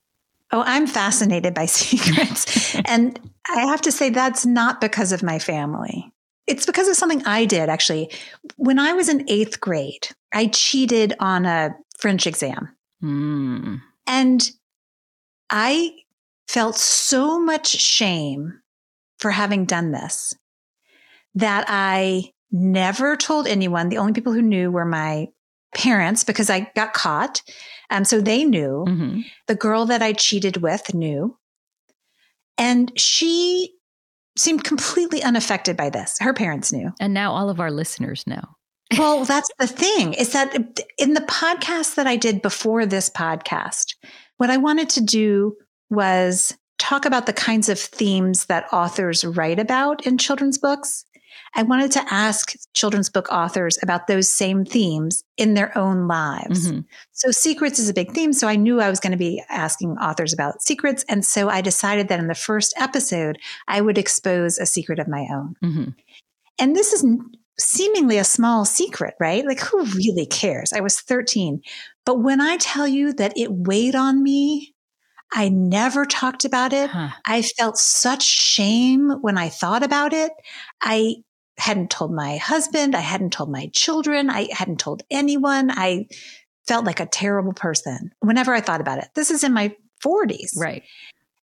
Oh, 0.53 0.63
I'm 0.67 0.87
fascinated 0.87 1.55
by 1.55 1.65
secrets. 1.67 2.75
and 2.85 3.19
I 3.49 3.61
have 3.63 3.81
to 3.83 3.93
say, 3.93 4.11
that's 4.11 4.45
not 4.45 4.83
because 4.83 5.13
of 5.13 5.23
my 5.23 5.39
family. 5.39 6.13
It's 6.47 6.67
because 6.67 6.89
of 6.89 6.97
something 6.97 7.25
I 7.25 7.47
did 7.47 7.71
actually. 7.71 8.11
When 8.57 8.79
I 8.79 8.93
was 8.93 9.09
in 9.09 9.25
eighth 9.31 9.61
grade, 9.61 10.09
I 10.35 10.49
cheated 10.49 11.15
on 11.21 11.47
a 11.47 11.75
French 11.99 12.27
exam. 12.27 12.69
Mm. 13.03 13.81
And 14.07 14.51
I 15.51 15.93
felt 16.49 16.77
so 16.77 17.41
much 17.41 17.69
shame 17.69 18.61
for 19.19 19.31
having 19.31 19.65
done 19.65 19.93
this 19.93 20.35
that 21.35 21.65
I 21.69 22.33
never 22.51 23.17
told 23.17 23.47
anyone. 23.47 23.89
The 23.89 23.99
only 23.99 24.13
people 24.13 24.33
who 24.33 24.43
knew 24.43 24.71
were 24.71 24.85
my 24.85 25.29
parents 25.75 26.25
because 26.25 26.51
I 26.51 26.71
got 26.75 26.93
caught. 26.93 27.43
Um, 27.91 28.05
so 28.05 28.21
they 28.21 28.45
knew. 28.45 28.85
Mm-hmm. 28.87 29.21
The 29.47 29.55
girl 29.55 29.87
that 29.87 30.03
I 30.03 30.13
cheated 30.13 30.59
with 30.59 30.95
knew. 30.95 31.39
And 32.59 32.93
she 32.99 33.75
seemed 34.37 34.65
completely 34.65 35.23
unaffected 35.23 35.77
by 35.77 35.91
this. 35.91 36.19
Her 36.21 36.35
parents 36.35 36.73
knew. 36.73 36.93
And 37.01 37.15
now 37.15 37.33
all 37.33 37.49
of 37.49 37.61
our 37.61 37.71
listeners 37.71 38.27
know. 38.27 38.43
Well, 38.99 39.25
that's 39.25 39.51
the 39.59 39.67
thing 39.67 40.15
is 40.15 40.33
that 40.33 40.55
in 40.99 41.15
the 41.15 41.21
podcast 41.23 41.95
that 41.97 42.07
I 42.07 42.17
did 42.17 42.43
before 42.43 42.87
this 42.87 43.09
podcast, 43.09 43.95
what 44.37 44.51
I 44.51 44.57
wanted 44.57 44.89
to 44.91 45.01
do 45.01 45.57
was 45.91 46.57
talk 46.79 47.05
about 47.05 47.27
the 47.27 47.33
kinds 47.33 47.69
of 47.69 47.79
themes 47.79 48.47
that 48.47 48.67
authors 48.73 49.25
write 49.25 49.59
about 49.59 50.07
in 50.07 50.19
children's 50.19 50.59
books 50.59 51.05
I 51.55 51.63
wanted 51.63 51.93
to 51.93 52.05
ask 52.13 52.55
children's 52.73 53.11
book 53.11 53.29
authors 53.31 53.79
about 53.83 54.07
those 54.07 54.29
same 54.29 54.65
themes 54.65 55.23
in 55.37 55.55
their 55.55 55.77
own 55.77 56.09
lives. 56.09 56.69
Mm-hmm. 56.69 56.81
So, 57.13 57.31
secrets 57.31 57.79
is 57.79 57.89
a 57.89 57.95
big 57.95 58.13
theme. 58.13 58.33
So, 58.33 58.49
I 58.49 58.57
knew 58.57 58.81
I 58.81 58.89
was 58.89 59.01
going 59.01 59.13
to 59.13 59.19
be 59.19 59.43
asking 59.51 59.99
authors 59.99 60.33
about 60.33 60.63
secrets. 60.63 61.05
And 61.09 61.25
so, 61.25 61.49
I 61.49 61.61
decided 61.61 62.09
that 62.09 62.21
in 62.21 62.29
the 62.29 62.35
first 62.35 62.73
episode, 62.79 63.39
I 63.69 63.81
would 63.81 63.99
expose 63.99 64.59
a 64.59 64.67
secret 64.67 64.99
of 64.99 65.09
my 65.09 65.27
own. 65.31 65.55
Mm-hmm. 65.63 65.91
And 66.59 66.77
this 66.77 66.93
is 66.93 67.05
seemingly 67.63 68.19
a 68.19 68.25
small 68.25 68.65
secret, 68.65 69.15
right? 69.21 69.47
Like, 69.47 69.61
who 69.61 69.85
really 69.85 70.27
cares? 70.27 70.73
I 70.73 70.81
was 70.81 71.01
13. 71.01 71.63
But 72.05 72.21
when 72.21 72.41
I 72.41 72.57
tell 72.57 72.89
you 72.89 73.13
that 73.15 73.33
it 73.37 73.53
weighed 73.53 73.95
on 73.95 74.23
me, 74.23 74.75
I 75.33 75.49
never 75.49 76.05
talked 76.05 76.45
about 76.45 76.73
it. 76.73 76.91
Huh. 76.91 77.11
I 77.27 77.43
felt 77.43 77.79
such 77.79 78.23
shame 78.23 79.11
when 79.23 79.39
I 79.39 79.49
thought 79.49 79.83
about 79.83 80.13
it. 80.13 80.33
I 80.83 81.17
hadn't 81.59 81.91
told 81.91 82.13
my 82.13 82.37
husband. 82.37 82.95
I 82.95 83.01
hadn't 83.01 83.33
told 83.33 83.51
my 83.51 83.71
children. 83.73 84.29
I 84.29 84.49
hadn't 84.53 84.81
told 84.81 85.03
anyone. 85.11 85.71
I 85.71 86.07
felt 86.67 86.85
like 86.85 87.01
a 87.01 87.07
terrible 87.07 87.53
person 87.53 88.13
whenever 88.21 88.53
I 88.53 88.61
thought 88.61 88.81
about 88.81 88.99
it. 88.99 89.09
This 89.15 89.31
is 89.31 89.43
in 89.45 89.53
my 89.53 89.75
40s. 90.05 90.57
Right. 90.57 90.83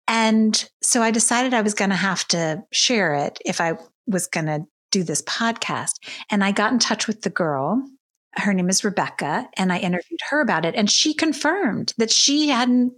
And 0.09 0.69
so 0.83 1.03
I 1.03 1.11
decided 1.11 1.55
I 1.55 1.63
was 1.63 1.75
going 1.75 1.91
to 1.91 1.97
have 1.97 2.27
to 2.29 2.63
share 2.73 3.15
it 3.15 3.39
if 3.45 3.61
I 3.61 3.75
was 4.07 4.27
going 4.27 4.47
to 4.47 4.67
do 4.93 5.03
this 5.03 5.23
podcast. 5.23 5.95
And 6.31 6.45
I 6.45 6.53
got 6.53 6.73
in 6.73 6.79
touch 6.79 7.09
with 7.09 7.23
the 7.23 7.31
girl. 7.31 7.83
Her 8.37 8.55
name 8.55 8.69
is 8.71 8.85
Rebecca, 8.85 9.49
and 9.59 9.73
I 9.73 9.79
interviewed 9.79 10.21
her 10.31 10.41
about 10.41 10.65
it. 10.65 10.75
And 10.77 10.89
she 10.91 11.13
confirmed 11.13 11.93
that 11.99 12.11
she 12.11 12.49
hadn't 12.49 12.93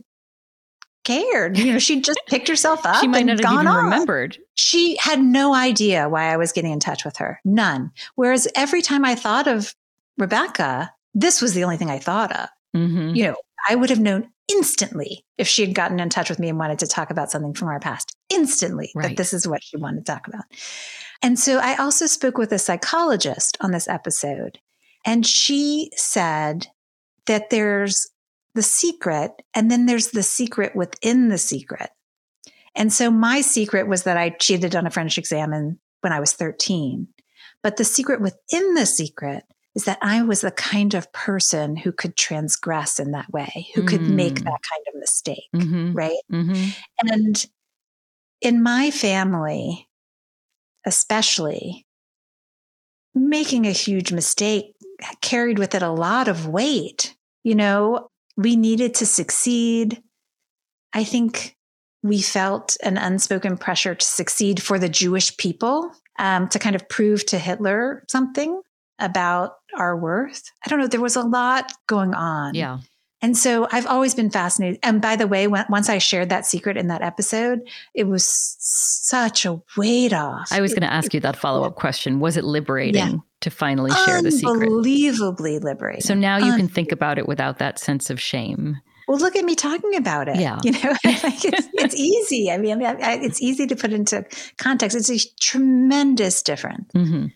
cared. 1.04 1.58
You 1.58 1.72
know, 1.72 1.78
she 1.78 2.00
just 2.00 2.20
picked 2.28 2.48
herself 2.48 2.80
up. 2.86 3.00
she 3.00 3.08
might 3.08 3.18
and 3.18 3.26
not 3.28 3.32
have 3.38 3.42
gone 3.42 3.54
even 3.54 3.66
on. 3.66 3.84
remembered. 3.84 4.38
She 4.54 4.96
had 5.00 5.20
no 5.22 5.54
idea 5.54 6.08
why 6.08 6.32
I 6.32 6.36
was 6.36 6.52
getting 6.52 6.72
in 6.72 6.80
touch 6.80 7.04
with 7.04 7.16
her. 7.18 7.40
None. 7.44 7.90
Whereas 8.14 8.48
every 8.54 8.80
time 8.82 9.04
I 9.04 9.14
thought 9.14 9.46
of 9.48 9.74
Rebecca, 10.18 10.92
this 11.14 11.42
was 11.42 11.54
the 11.54 11.64
only 11.64 11.76
thing 11.76 11.90
I 11.90 11.98
thought 11.98 12.32
of. 12.34 12.48
hmm 12.74 13.10
You 13.14 13.24
know, 13.24 13.36
I 13.68 13.74
would 13.74 13.90
have 13.90 14.00
known 14.00 14.30
instantly 14.48 15.24
if 15.38 15.48
she 15.48 15.64
had 15.64 15.74
gotten 15.74 15.98
in 16.00 16.08
touch 16.10 16.28
with 16.30 16.38
me 16.38 16.48
and 16.48 16.58
wanted 16.58 16.78
to 16.80 16.86
talk 16.86 17.10
about 17.10 17.30
something 17.30 17.54
from 17.54 17.68
our 17.68 17.80
past, 17.80 18.14
instantly 18.30 18.90
Right. 18.94 19.08
that 19.08 19.16
this 19.16 19.32
is 19.34 19.48
what 19.48 19.62
she 19.62 19.76
wanted 19.76 20.06
to 20.06 20.12
talk 20.12 20.28
about. 20.28 20.44
And 21.24 21.38
so 21.38 21.58
I 21.58 21.74
also 21.76 22.04
spoke 22.04 22.36
with 22.36 22.52
a 22.52 22.58
psychologist 22.58 23.56
on 23.62 23.70
this 23.72 23.88
episode, 23.88 24.58
and 25.06 25.26
she 25.26 25.90
said 25.96 26.66
that 27.26 27.48
there's 27.48 28.06
the 28.54 28.62
secret, 28.62 29.32
and 29.54 29.70
then 29.70 29.86
there's 29.86 30.08
the 30.10 30.22
secret 30.22 30.76
within 30.76 31.30
the 31.30 31.38
secret. 31.38 31.88
And 32.74 32.92
so 32.92 33.10
my 33.10 33.40
secret 33.40 33.88
was 33.88 34.02
that 34.02 34.18
I 34.18 34.30
cheated 34.30 34.76
on 34.76 34.86
a 34.86 34.90
French 34.90 35.16
exam 35.16 35.54
in, 35.54 35.78
when 36.02 36.12
I 36.12 36.20
was 36.20 36.34
13. 36.34 37.08
But 37.62 37.78
the 37.78 37.84
secret 37.84 38.20
within 38.20 38.74
the 38.74 38.84
secret 38.84 39.44
is 39.74 39.84
that 39.86 39.98
I 40.02 40.20
was 40.22 40.42
the 40.42 40.50
kind 40.50 40.92
of 40.92 41.10
person 41.14 41.74
who 41.74 41.90
could 41.90 42.16
transgress 42.16 43.00
in 43.00 43.12
that 43.12 43.32
way, 43.32 43.68
who 43.74 43.82
could 43.82 44.02
make 44.02 44.34
Mm. 44.34 44.44
that 44.44 44.60
kind 44.70 44.84
of 44.88 45.00
mistake, 45.00 45.48
hmm 45.54 45.92
right? 45.94 46.16
hmm 46.30 46.68
And 47.00 47.46
in 48.42 48.62
my 48.62 48.90
family, 48.90 49.88
especially, 50.84 51.86
making 53.14 53.66
a 53.66 53.72
huge 53.72 54.12
mistake 54.12 54.74
carried 55.20 55.58
with 55.58 55.74
it 55.74 55.82
a 55.82 55.90
lot 55.90 56.28
of 56.28 56.46
weight. 56.46 57.16
You 57.42 57.54
know, 57.54 58.08
we 58.36 58.56
needed 58.56 58.94
to 58.94 59.06
succeed. 59.06 60.02
I 60.92 61.04
think 61.04 61.56
we 62.02 62.20
felt 62.20 62.76
an 62.82 62.98
unspoken 62.98 63.56
pressure 63.56 63.94
to 63.94 64.06
succeed 64.06 64.62
for 64.62 64.78
the 64.78 64.88
Jewish 64.88 65.36
people, 65.36 65.90
um, 66.18 66.48
to 66.48 66.58
kind 66.58 66.76
of 66.76 66.88
prove 66.88 67.24
to 67.26 67.38
Hitler 67.38 68.04
something 68.08 68.60
about 68.98 69.54
our 69.76 69.96
worth. 69.96 70.42
I 70.64 70.68
don't 70.68 70.78
know. 70.78 70.86
There 70.86 71.00
was 71.00 71.16
a 71.16 71.22
lot 71.22 71.72
going 71.86 72.14
on. 72.14 72.54
Yeah. 72.54 72.78
And 73.24 73.34
so 73.38 73.66
I've 73.72 73.86
always 73.86 74.14
been 74.14 74.28
fascinated. 74.28 74.78
And 74.82 75.00
by 75.00 75.16
the 75.16 75.26
way, 75.26 75.46
when, 75.46 75.64
once 75.70 75.88
I 75.88 75.96
shared 75.96 76.28
that 76.28 76.44
secret 76.44 76.76
in 76.76 76.88
that 76.88 77.00
episode, 77.00 77.60
it 77.94 78.04
was 78.04 78.26
such 78.60 79.46
a 79.46 79.62
weight 79.78 80.12
off. 80.12 80.48
I 80.52 80.60
was 80.60 80.74
going 80.74 80.82
to 80.82 80.92
ask 80.92 81.14
you 81.14 81.20
that 81.20 81.34
follow 81.34 81.64
up 81.64 81.74
question. 81.76 82.20
Was 82.20 82.36
it 82.36 82.44
liberating 82.44 82.94
Yeah. 82.96 83.12
to 83.40 83.50
finally 83.50 83.92
share 84.04 84.20
the 84.20 84.30
secret? 84.30 84.68
Unbelievably 84.68 85.60
liberating. 85.60 86.02
So 86.02 86.12
now 86.14 86.36
you 86.36 86.54
can 86.54 86.68
think 86.68 86.92
about 86.92 87.16
it 87.18 87.26
without 87.26 87.58
that 87.60 87.78
sense 87.78 88.10
of 88.10 88.20
shame. 88.20 88.76
well, 89.08 89.16
look 89.18 89.36
at 89.36 89.44
me 89.46 89.54
talking 89.54 89.96
about 89.96 90.28
it. 90.28 90.36
Yeah. 90.36 90.58
You 90.62 90.72
know, 90.72 90.78
like 91.04 91.44
it's, 91.46 91.68
it's 91.72 91.94
easy. 91.94 92.50
I 92.50 92.58
mean, 92.58 92.82
I, 92.84 92.92
I, 92.92 93.12
it's 93.22 93.40
easy 93.40 93.66
to 93.68 93.74
put 93.74 93.94
into 93.94 94.26
context. 94.58 94.94
It's 94.98 95.10
a 95.10 95.18
tremendous 95.40 96.42
difference. 96.42 96.90
hmm 96.92 97.26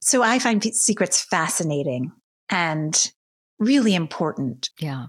So 0.00 0.22
I 0.22 0.38
find 0.38 0.64
secrets 0.74 1.20
fascinating 1.20 2.12
and 2.48 3.12
really 3.58 3.94
important. 3.94 4.70
Yeah. 4.78 5.06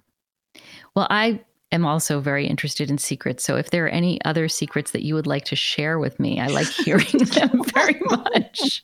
Well, 0.98 1.06
I 1.12 1.42
am 1.72 1.86
also 1.86 2.20
very 2.20 2.48
interested 2.48 2.90
in 2.90 2.98
secrets. 2.98 3.44
So 3.44 3.56
if 3.56 3.70
there 3.70 3.86
are 3.86 3.90
any 3.90 4.20
other 4.26 4.48
secrets 4.48 4.90
that 4.92 5.04
you 5.04 5.14
would 5.14 5.28
like 5.28 5.46
to 5.46 5.56
share 5.56 6.00
with 6.00 6.20
me, 6.20 6.40
I 6.40 6.48
like 6.48 6.66
hearing 6.70 7.06
them 7.36 7.62
very 7.66 8.02
much. 8.06 8.84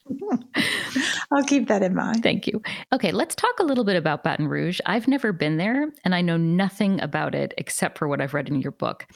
I'll 1.31 1.43
keep 1.43 1.69
that 1.69 1.81
in 1.81 1.95
mind. 1.95 2.21
Thank 2.21 2.45
you. 2.45 2.61
Okay, 2.91 3.11
let's 3.11 3.33
talk 3.33 3.57
a 3.57 3.63
little 3.63 3.83
bit 3.83 3.95
about 3.95 4.23
Baton 4.23 4.47
Rouge. 4.47 4.79
I've 4.85 5.07
never 5.07 5.33
been 5.33 5.57
there 5.57 5.91
and 6.05 6.13
I 6.13 6.21
know 6.21 6.37
nothing 6.37 7.01
about 7.01 7.33
it 7.33 7.55
except 7.57 7.97
for 7.97 8.07
what 8.07 8.21
I've 8.21 8.35
read 8.35 8.47
in 8.47 8.61
your 8.61 8.73
book. 8.73 9.07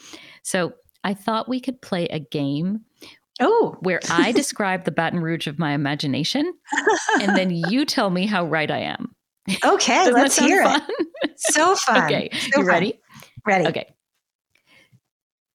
So 0.42 0.72
I 1.04 1.14
thought 1.14 1.48
we 1.48 1.60
could 1.60 1.80
play 1.80 2.06
a 2.08 2.18
game 2.18 2.80
Oh, 3.40 3.76
where 3.78 4.00
I 4.10 4.32
describe 4.42 4.86
the 4.86 4.90
Baton 4.90 5.20
Rouge 5.20 5.46
of 5.46 5.56
my 5.56 5.70
imagination 5.70 6.52
and 7.20 7.36
then 7.36 7.50
you 7.52 7.84
tell 7.84 8.10
me 8.10 8.26
how 8.26 8.44
right 8.44 8.72
I 8.72 8.78
am. 8.80 9.14
okay. 9.64 10.10
Let's 10.10 10.36
hear 10.36 10.64
fun? 10.64 10.82
it. 10.88 11.06
So 11.50 11.74
fun. 11.86 12.04
Okay, 12.04 12.30
So 12.32 12.60
you 12.60 12.64
fun. 12.64 12.64
ready? 12.66 13.00
Ready. 13.46 13.66
Okay. 13.68 13.94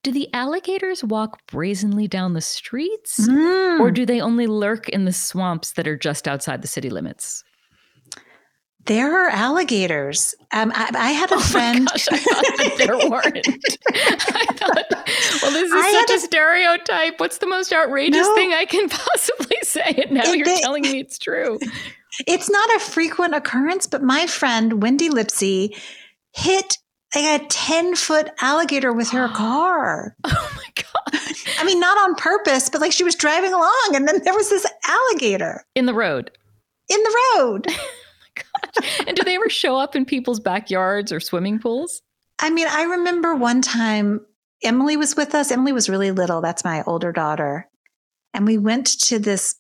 Do 0.03 0.11
the 0.11 0.27
alligators 0.33 1.03
walk 1.03 1.39
brazenly 1.47 2.07
down 2.09 2.33
the 2.33 2.41
streets? 2.41 3.25
Mm. 3.25 3.79
Or 3.79 3.89
do 3.89 4.05
they 4.05 4.19
only 4.19 4.47
lurk 4.47 4.89
in 4.89 5.05
the 5.05 5.13
swamps 5.13 5.73
that 5.73 5.87
are 5.87 5.95
just 5.97 6.27
outside 6.27 6.61
the 6.61 6.67
city 6.67 6.89
limits? 6.89 7.43
There 8.85 9.25
are 9.25 9.29
alligators. 9.29 10.35
Um, 10.51 10.71
I, 10.75 10.89
I 10.93 11.11
had 11.11 11.31
a 11.31 11.35
Oh 11.35 11.37
my 11.37 11.43
friend. 11.43 11.87
gosh, 11.87 12.07
I 12.11 12.17
thought 12.17 12.77
there 12.77 12.97
weren't. 13.09 13.47
I 13.93 14.45
thought, 14.55 14.91
well, 15.41 15.51
this 15.51 15.71
is 15.71 15.73
I 15.73 16.05
such 16.05 16.17
a 16.17 16.19
stereotype. 16.19 17.19
What's 17.19 17.37
the 17.37 17.47
most 17.47 17.71
outrageous 17.71 18.27
No. 18.27 18.35
thing 18.35 18.51
I 18.53 18.65
can 18.65 18.89
possibly 18.89 19.55
say? 19.63 20.03
And 20.03 20.11
now 20.11 20.23
It- 20.25 20.37
you're 20.37 20.45
they- 20.45 20.59
telling 20.59 20.81
me 20.83 20.99
it's 20.99 21.17
true. 21.17 21.59
it's 22.27 22.49
not 22.49 22.75
a 22.75 22.79
frequent 22.79 23.33
occurrence, 23.35 23.87
but 23.87 24.03
my 24.03 24.27
friend 24.27 24.81
Wendy 24.83 25.09
Lipsy 25.09 25.77
hit 26.33 26.77
like 27.15 27.41
a 27.41 27.45
10 27.47 27.95
foot 27.95 28.31
alligator 28.41 28.91
with 28.91 29.11
her 29.11 29.27
car. 29.33 30.15
Oh 30.25 30.51
my 30.57 30.65
God. 30.75 31.21
I 31.59 31.63
mean, 31.63 31.79
not 31.79 31.97
on 31.99 32.15
purpose, 32.15 32.69
but 32.69 32.81
like 32.81 32.91
she 32.91 33.03
was 33.05 33.15
driving 33.15 33.53
along 33.53 33.91
and 33.93 34.07
then 34.07 34.21
there 34.25 34.33
was 34.33 34.49
this 34.49 34.65
alligator 34.85 35.63
In 35.75 35.85
the 35.85 35.93
road. 35.93 36.31
in 36.89 37.01
the 37.01 37.17
road. 37.37 37.67
And 39.07 39.15
do 39.15 39.23
they 39.23 39.35
ever 39.35 39.49
show 39.49 39.77
up 39.77 39.95
in 39.95 40.05
people's 40.05 40.39
backyards 40.39 41.11
or 41.11 41.19
swimming 41.19 41.59
pools? 41.59 42.01
I 42.39 42.49
mean, 42.49 42.67
I 42.67 42.83
remember 42.83 43.35
one 43.35 43.61
time 43.61 44.21
Emily 44.63 44.97
was 44.97 45.15
with 45.15 45.35
us. 45.35 45.51
Emily 45.51 45.71
was 45.73 45.89
really 45.89 46.11
little. 46.11 46.41
That's 46.41 46.63
my 46.63 46.83
older 46.83 47.11
daughter. 47.11 47.69
And 48.33 48.45
we 48.45 48.57
went 48.57 48.87
to 49.03 49.19
this 49.19 49.55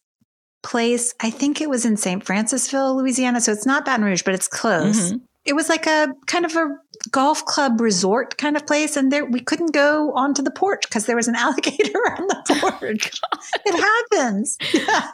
place. 0.63 1.13
I 1.21 1.29
think 1.29 1.61
it 1.61 1.69
was 1.69 1.85
in 1.85 1.97
St. 1.97 2.23
Francisville, 2.25 2.95
Louisiana. 2.95 3.41
So 3.41 3.51
it's 3.51 3.65
not 3.65 3.85
Baton 3.85 4.05
Rouge, 4.05 4.23
but 4.23 4.33
it's 4.33 4.47
close. 4.47 5.11
Mhm. 5.11 5.21
It 5.45 5.53
was 5.53 5.67
like 5.67 5.85
a 5.87 6.07
kind 6.25 6.45
of 6.45 6.55
a 6.55 6.69
golf 7.11 7.43
club 7.45 7.81
resort 7.81 8.37
kind 8.37 8.55
of 8.55 8.65
place. 8.65 8.95
And 8.95 9.11
there 9.11 9.25
we 9.25 9.41
couldn't 9.41 9.73
go 9.73 10.13
onto 10.15 10.41
the 10.41 10.51
porch 10.51 10.83
because 10.87 11.05
there 11.05 11.17
was 11.17 11.27
an 11.27 11.35
alligator 11.37 11.99
on 11.99 12.27
the 12.27 12.69
porch. 12.79 13.11
it 13.65 14.09
happens. 14.11 14.57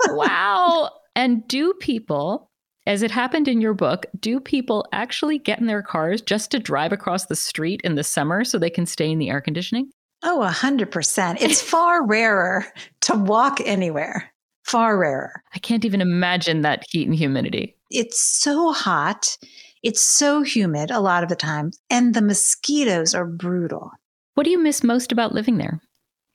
Wow. 0.10 0.92
And 1.16 1.48
do 1.48 1.74
people, 1.74 2.49
as 2.90 3.04
it 3.04 3.12
happened 3.12 3.48
in 3.48 3.62
your 3.62 3.76
book, 3.76 4.08
do 4.20 4.40
people 4.40 4.84
actually 4.92 5.38
get 5.38 5.60
in 5.60 5.68
their 5.68 5.84
cars 5.84 6.24
just 6.24 6.50
to 6.50 6.58
drive 6.58 6.92
across 6.92 7.28
the 7.28 7.36
street 7.36 7.80
in 7.84 7.94
the 7.94 8.04
summer 8.04 8.44
so 8.44 8.58
they 8.58 8.72
can 8.72 8.88
stay 8.88 9.12
in 9.12 9.20
the 9.20 9.30
air 9.30 9.42
conditioning? 9.42 9.92
Oh, 10.24 10.42
a 10.42 10.48
hundred 10.50 10.90
percent. 10.90 11.40
It's 11.40 11.62
far 11.62 12.04
rarer 12.04 12.66
to 13.02 13.14
walk 13.14 13.62
anywhere. 13.64 14.34
Far 14.64 14.98
rarer. 14.98 15.44
I 15.54 15.60
can't 15.60 15.86
even 15.86 16.02
imagine 16.02 16.62
that 16.62 16.84
heat 16.90 17.08
and 17.08 17.16
humidity. 17.16 17.76
it's 17.92 18.20
so 18.20 18.72
hot. 18.72 19.38
It's 19.84 20.02
so 20.02 20.42
humid 20.42 20.90
a 20.90 21.00
lot 21.00 21.22
of 21.22 21.30
the 21.30 21.36
time. 21.36 21.70
And 21.92 22.16
the 22.16 22.24
mosquitoes 22.24 23.14
are 23.14 23.28
brutal. 23.28 23.92
What 24.34 24.46
do 24.46 24.50
you 24.50 24.58
miss 24.58 24.84
most 24.84 25.12
about 25.12 25.36
living 25.36 25.58
there? 25.58 25.80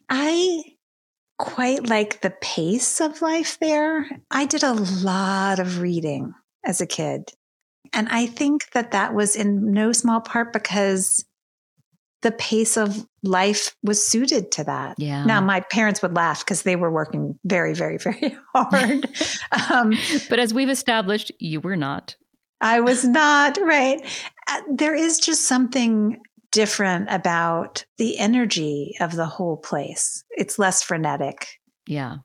I 0.09 0.63
quite 1.37 1.89
like 1.89 2.21
the 2.21 2.31
pace 2.41 3.01
of 3.01 3.23
life 3.23 3.59
there. 3.59 4.09
I 4.31 4.47
did 4.47 4.63
a 4.63 4.73
lot 4.73 5.59
of 5.59 5.81
reading 5.81 6.33
as 6.65 6.81
a 6.81 6.87
kid. 6.87 7.31
And 7.93 8.09
I 8.09 8.27
think 8.27 8.71
that 8.73 8.93
that 8.93 9.15
was 9.15 9.37
in 9.37 9.73
no 9.73 9.93
small 9.93 10.21
part 10.21 10.53
because 10.53 11.25
the 12.23 12.33
pace 12.33 12.77
of 12.77 13.07
life 13.23 13.77
was 13.83 14.05
suited 14.05 14.51
to 14.53 14.65
that. 14.65 14.97
Yeah. 14.99 15.25
Now, 15.25 15.41
my 15.43 15.61
parents 15.61 16.01
would 16.01 16.17
laugh 16.17 16.41
because 16.41 16.63
they 16.63 16.75
were 16.75 16.91
working 16.91 17.39
very, 17.45 17.75
very, 17.75 17.99
very 18.03 18.37
hard. 18.55 19.09
um, 19.71 19.93
But 20.31 20.39
as 20.39 20.55
we've 20.55 20.71
established, 20.71 21.31
you 21.39 21.61
were 21.61 21.77
not. 21.77 22.17
I 22.61 22.81
was 22.81 23.05
not, 23.05 23.59
right. 23.61 24.01
Uh, 24.49 24.63
there 24.73 24.95
is 24.95 25.19
just 25.19 25.43
something 25.43 26.19
different 26.51 27.09
about 27.11 27.85
the 27.99 28.17
energy 28.19 28.95
of 29.01 29.17
the 29.17 29.27
whole 29.27 29.59
place. 29.59 30.25
It's 30.31 30.59
less 30.59 30.83
frenetic. 30.83 31.47
Yeah. 31.87 32.19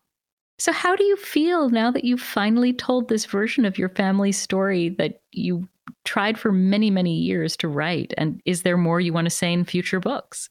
So, 0.59 0.71
how 0.71 0.95
do 0.95 1.03
you 1.03 1.15
feel 1.15 1.69
now 1.69 1.89
that 1.91 2.03
you've 2.03 2.21
finally 2.21 2.73
told 2.73 3.07
this 3.07 3.25
version 3.25 3.65
of 3.65 3.77
your 3.77 3.89
family's 3.89 4.37
story 4.37 4.89
that 4.89 5.21
you 5.31 5.67
tried 6.05 6.37
for 6.37 6.51
many, 6.51 6.91
many 6.91 7.15
years 7.15 7.55
to 7.57 7.67
write? 7.67 8.13
And 8.17 8.41
is 8.45 8.63
there 8.63 8.77
more 8.77 8.99
you 8.99 9.13
want 9.13 9.25
to 9.25 9.31
say 9.31 9.53
in 9.53 9.63
future 9.63 9.99
books? 9.99 10.49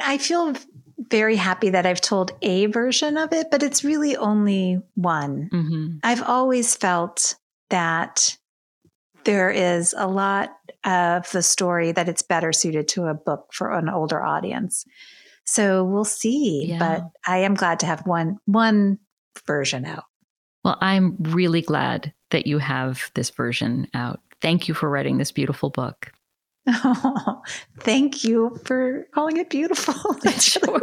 I 0.00 0.18
feel 0.18 0.54
very 0.98 1.36
happy 1.36 1.70
that 1.70 1.86
I've 1.86 2.00
told 2.00 2.32
a 2.42 2.66
version 2.66 3.16
of 3.16 3.32
it, 3.32 3.48
but 3.50 3.62
it's 3.62 3.84
really 3.84 4.16
only 4.16 4.80
one. 4.94 5.48
hmm 5.50 5.98
I've 6.02 6.22
always 6.22 6.74
felt 6.74 7.36
that 7.70 8.36
there 9.24 9.50
is 9.50 9.94
a 9.96 10.06
lot 10.06 10.50
of 10.84 11.30
the 11.30 11.42
story 11.42 11.92
that 11.92 12.08
it's 12.08 12.22
better 12.22 12.52
suited 12.52 12.88
to 12.88 13.04
a 13.04 13.14
book 13.14 13.46
for 13.52 13.72
an 13.72 13.88
older 13.88 14.22
audience. 14.22 14.84
So 15.46 15.84
we'll 15.84 16.04
see. 16.04 16.66
Yeah. 16.66 16.78
But 16.78 17.10
I 17.26 17.38
am 17.38 17.54
glad 17.54 17.80
to 17.80 17.86
have 17.86 18.06
one 18.06 18.38
one 18.46 18.98
version 19.46 19.84
out. 19.84 20.04
Well, 20.64 20.78
I'm 20.80 21.16
really 21.20 21.62
glad 21.62 22.12
that 22.30 22.46
you 22.46 22.58
have 22.58 23.10
this 23.14 23.30
version 23.30 23.88
out. 23.94 24.20
Thank 24.40 24.68
you 24.68 24.74
for 24.74 24.88
writing 24.88 25.18
this 25.18 25.32
beautiful 25.32 25.70
book. 25.70 26.12
Oh, 26.66 27.42
thank 27.80 28.24
you 28.24 28.58
for 28.64 29.06
calling 29.14 29.36
it 29.36 29.50
beautiful. 29.50 29.94
sure. 30.40 30.80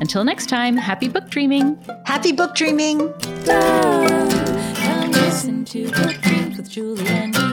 Until 0.00 0.24
next 0.24 0.48
time, 0.48 0.76
happy 0.76 1.08
book 1.08 1.30
dreaming! 1.30 1.78
Happy 2.06 2.32
book 2.32 2.56
dreaming! 2.56 3.12
Listen 5.30 5.64
to 5.64 5.88
Book 5.92 6.20
Dreams 6.22 6.56
with 6.56 6.68
Julie 6.68 7.06
and 7.06 7.49